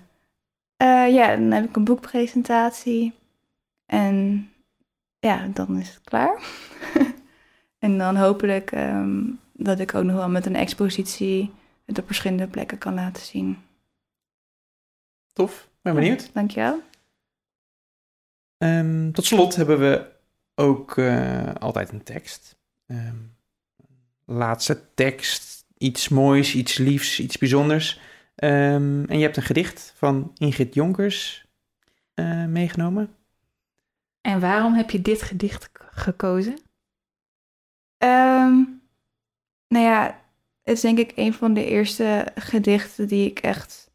Eh, 0.78 1.14
ja, 1.14 1.36
dan 1.36 1.52
heb 1.52 1.64
ik 1.64 1.76
een 1.76 1.84
boekpresentatie. 1.84 3.14
En 3.86 4.50
ja, 5.20 5.48
dan 5.54 5.80
is 5.80 5.90
het 5.90 6.04
klaar. 6.04 6.42
en 7.80 7.98
dan 7.98 8.16
hopelijk 8.16 8.72
ehm, 8.72 9.24
dat 9.54 9.80
ik 9.80 9.96
ook 9.96 10.04
nog 10.04 10.16
wel 10.16 10.30
met 10.30 10.46
een 10.46 10.56
expositie 10.56 11.54
het 11.86 12.00
op 12.00 12.06
verschillende 12.06 12.48
plekken 12.48 12.78
kan 12.78 12.94
laten 12.94 13.24
zien. 13.24 13.58
Tof, 15.34 15.70
ben 15.82 15.96
benieuwd. 15.96 16.30
Dankjewel. 16.34 16.82
Ehm, 18.58 19.12
tot 19.12 19.26
slot 19.26 19.56
hebben 19.56 19.80
we 19.80 20.06
ook 20.56 20.98
eh, 20.98 21.54
altijd 21.54 21.92
een 21.92 22.04
tekst. 22.04 22.58
Ehm, 22.88 23.16
laatste 24.26 24.94
tekst, 24.94 25.66
iets 25.78 26.10
moois, 26.10 26.56
iets 26.56 26.78
liefs, 26.78 27.20
iets 27.20 27.38
bijzonders. 27.38 28.00
En 28.36 29.06
je 29.10 29.22
hebt 29.22 29.38
een 29.38 29.44
gedicht 29.44 29.94
van 29.96 30.32
Ingrid 30.38 30.74
Jonkers 30.74 31.46
eh, 32.14 32.46
meegenomen. 32.46 33.17
En 34.28 34.40
waarom 34.40 34.74
heb 34.74 34.90
je 34.90 35.02
dit 35.02 35.22
gedicht 35.22 35.70
gekozen? 35.92 36.58
Ehm, 37.98 38.54
nou 39.68 39.86
ja, 39.86 40.22
het 40.64 40.76
is 40.76 40.82
denk 40.82 40.98
ik 40.98 41.12
een 41.16 41.34
van 41.34 41.54
de 41.54 41.66
eerste 41.66 42.28
gedichten 42.36 43.08
die 43.08 43.30
ik 43.30 43.40
echt 43.40 43.92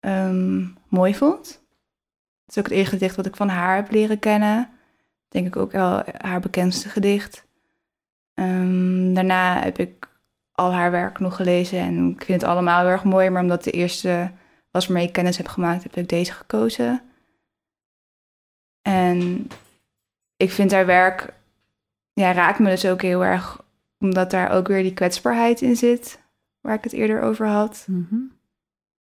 ehm, 0.00 0.66
mooi 0.88 1.14
vond. 1.14 1.46
Het 2.44 2.56
is 2.56 2.58
ook 2.58 2.64
het 2.64 2.74
eerste 2.74 2.92
gedicht 2.94 3.16
wat 3.16 3.26
ik 3.26 3.36
van 3.36 3.48
haar 3.48 3.76
heb 3.76 3.90
leren 3.90 4.18
kennen. 4.18 4.70
Denk 5.28 5.46
ik 5.46 5.56
ook 5.56 5.72
wel 5.72 6.02
haar 6.18 6.40
bekendste 6.40 6.88
gedicht. 6.88 7.46
Ehm, 8.34 9.14
daarna 9.14 9.62
heb 9.62 9.78
ik 9.78 10.08
al 10.52 10.72
haar 10.72 10.90
werk 10.90 11.18
nog 11.18 11.36
gelezen 11.36 11.78
en 11.78 12.10
ik 12.10 12.24
vind 12.24 12.40
het 12.40 12.50
allemaal 12.50 12.80
heel 12.80 12.88
erg 12.88 13.04
mooi. 13.04 13.30
Maar 13.30 13.42
omdat 13.42 13.64
de 13.64 13.70
eerste 13.70 14.32
was 14.70 14.86
waarmee 14.86 15.06
ik 15.06 15.12
kennis 15.12 15.36
heb 15.36 15.48
gemaakt, 15.48 15.82
heb 15.82 15.96
ik 15.96 16.08
deze 16.08 16.32
gekozen. 16.32 17.07
En 18.88 19.48
ik 20.36 20.50
vind 20.50 20.72
haar 20.72 20.86
werk 20.86 21.34
ja, 22.12 22.32
raakt 22.32 22.58
me 22.58 22.70
dus 22.70 22.86
ook 22.86 23.02
heel 23.02 23.24
erg, 23.24 23.64
omdat 23.98 24.30
daar 24.30 24.50
ook 24.50 24.68
weer 24.68 24.82
die 24.82 24.94
kwetsbaarheid 24.94 25.62
in 25.62 25.76
zit, 25.76 26.20
waar 26.60 26.74
ik 26.74 26.84
het 26.84 26.92
eerder 26.92 27.20
over 27.20 27.46
had. 27.46 27.84
Mhm. 27.88 28.20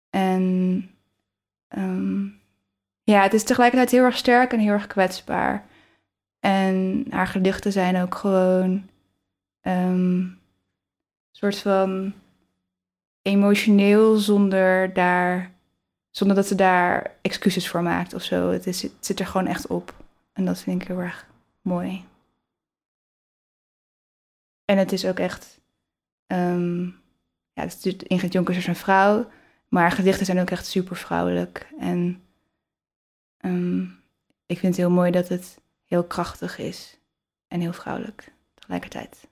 En 0.10 0.90
ehm, 1.68 2.26
ja, 3.04 3.22
het 3.22 3.34
is 3.34 3.44
tegelijkertijd 3.44 3.92
heel 3.92 4.04
erg 4.04 4.18
sterk 4.18 4.54
en 4.54 4.60
heel 4.60 4.72
erg 4.72 4.88
kwetsbaar. 4.88 5.66
En 6.40 7.06
haar 7.10 7.28
gedichten 7.28 7.72
zijn 7.72 8.02
ook 8.02 8.16
gewoon 8.16 8.90
ehm, 9.62 10.20
een 10.20 10.38
soort 11.32 11.58
van 11.58 12.14
emotioneel 13.22 14.16
zonder 14.16 14.94
daar, 14.94 15.52
zonder 16.12 16.36
dat 16.36 16.48
ze 16.48 16.56
daar 16.56 17.16
excuses 17.22 17.70
voor 17.70 17.84
maakt 17.84 18.14
of 18.14 18.24
zo. 18.24 18.50
Het, 18.50 18.68
is, 18.68 18.82
het 18.82 18.92
zit 19.00 19.20
er 19.20 19.26
gewoon 19.26 19.48
echt 19.48 19.68
op. 19.68 19.96
En 20.34 20.46
dat 20.46 20.60
vind 20.60 20.82
ik 20.82 20.88
heel 20.88 21.00
erg 21.00 21.28
mooi. 21.62 22.06
En 24.66 24.78
het 24.78 24.92
is 24.92 25.06
ook 25.06 25.20
echt. 25.20 25.60
ehm, 26.28 26.84
ja, 27.54 27.64
het 27.64 27.86
is 27.86 27.96
Ingrid 27.96 28.34
Jonkers 28.34 28.58
is 28.58 28.68
een 28.68 28.76
vrouw. 28.76 29.30
Maar 29.68 29.82
haar 29.82 29.92
gedichten 29.92 30.26
zijn 30.26 30.40
ook 30.40 30.50
echt 30.50 30.66
super 30.66 30.96
vrouwelijk. 30.96 31.68
En 31.80 32.24
ehm, 33.38 33.82
ik 34.46 34.60
vind 34.60 34.62
het 34.62 34.76
heel 34.76 34.90
mooi 34.90 35.12
dat 35.12 35.28
het 35.28 35.60
heel 35.86 36.04
krachtig 36.04 36.58
is. 36.58 36.98
En 37.48 37.60
heel 37.60 37.74
vrouwelijk 37.74 38.34
tegelijkertijd. 38.54 39.28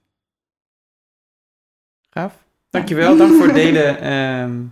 Gaaf. 2.09 2.43
Dankjewel, 2.69 3.17
dank 3.17 3.33
voor 3.33 3.45
het 3.45 3.55
delen 3.55 3.99
ehm, 3.99 4.65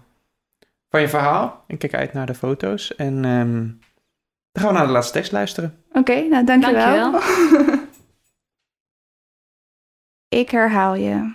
van 0.89 1.01
je 1.01 1.09
verhaal. 1.09 1.63
Ik 1.67 1.79
kijk 1.79 1.93
uit 1.93 2.13
naar 2.13 2.25
de 2.25 2.35
foto's. 2.35 2.95
En 2.95 3.25
ehm, 3.25 3.65
dan 4.51 4.63
gaan 4.63 4.67
we 4.67 4.77
naar 4.77 4.85
de 4.85 4.91
laatste 4.91 5.13
tekst 5.13 5.31
luisteren. 5.31 5.83
Oké, 5.91 6.21
nou 6.21 6.45
dankjewel. 6.45 7.11
Dankjewel. 7.11 7.79
ik 10.41 10.49
herhaal 10.49 10.95
je. 10.95 11.33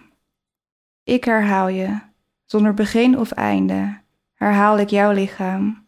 Ik 1.04 1.24
herhaal 1.24 1.68
je. 1.68 1.98
Zonder 2.44 2.74
begin 2.74 3.18
of 3.18 3.30
einde 3.30 4.00
herhaal 4.42 4.78
ik 4.78 4.88
jouw 4.88 5.12
lichaam. 5.12 5.86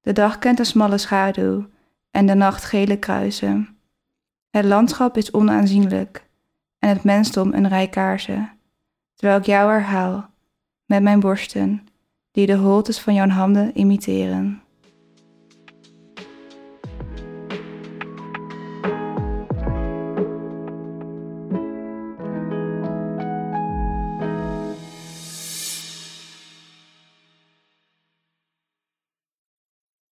De 0.00 0.12
dag 0.12 0.38
kent 0.38 0.58
een 0.58 0.66
smalle 0.66 0.98
schaduw 0.98 1.66
en 2.10 2.26
de 2.26 2.34
nacht 2.34 2.64
gele 2.64 2.98
kruisen. 2.98 3.78
Het 4.50 4.64
landschap 4.64 5.16
is 5.16 5.32
onaanzienlijk 5.32 6.26
en 6.78 6.88
het 6.88 7.04
mensdom 7.04 7.52
een 7.52 7.68
rij 7.68 7.88
kaarsen. 7.88 8.50
Terwijl 9.14 9.38
ik 9.38 9.46
jou 9.46 9.70
herhaal 9.70 10.30
met 10.84 11.02
mijn 11.02 11.20
borsten, 11.20 11.86
die 12.32 12.46
de 12.46 12.56
holtes 12.56 12.98
van 13.00 13.14
jouw 13.14 13.28
handen 13.28 13.78
imiteren. 13.78 14.61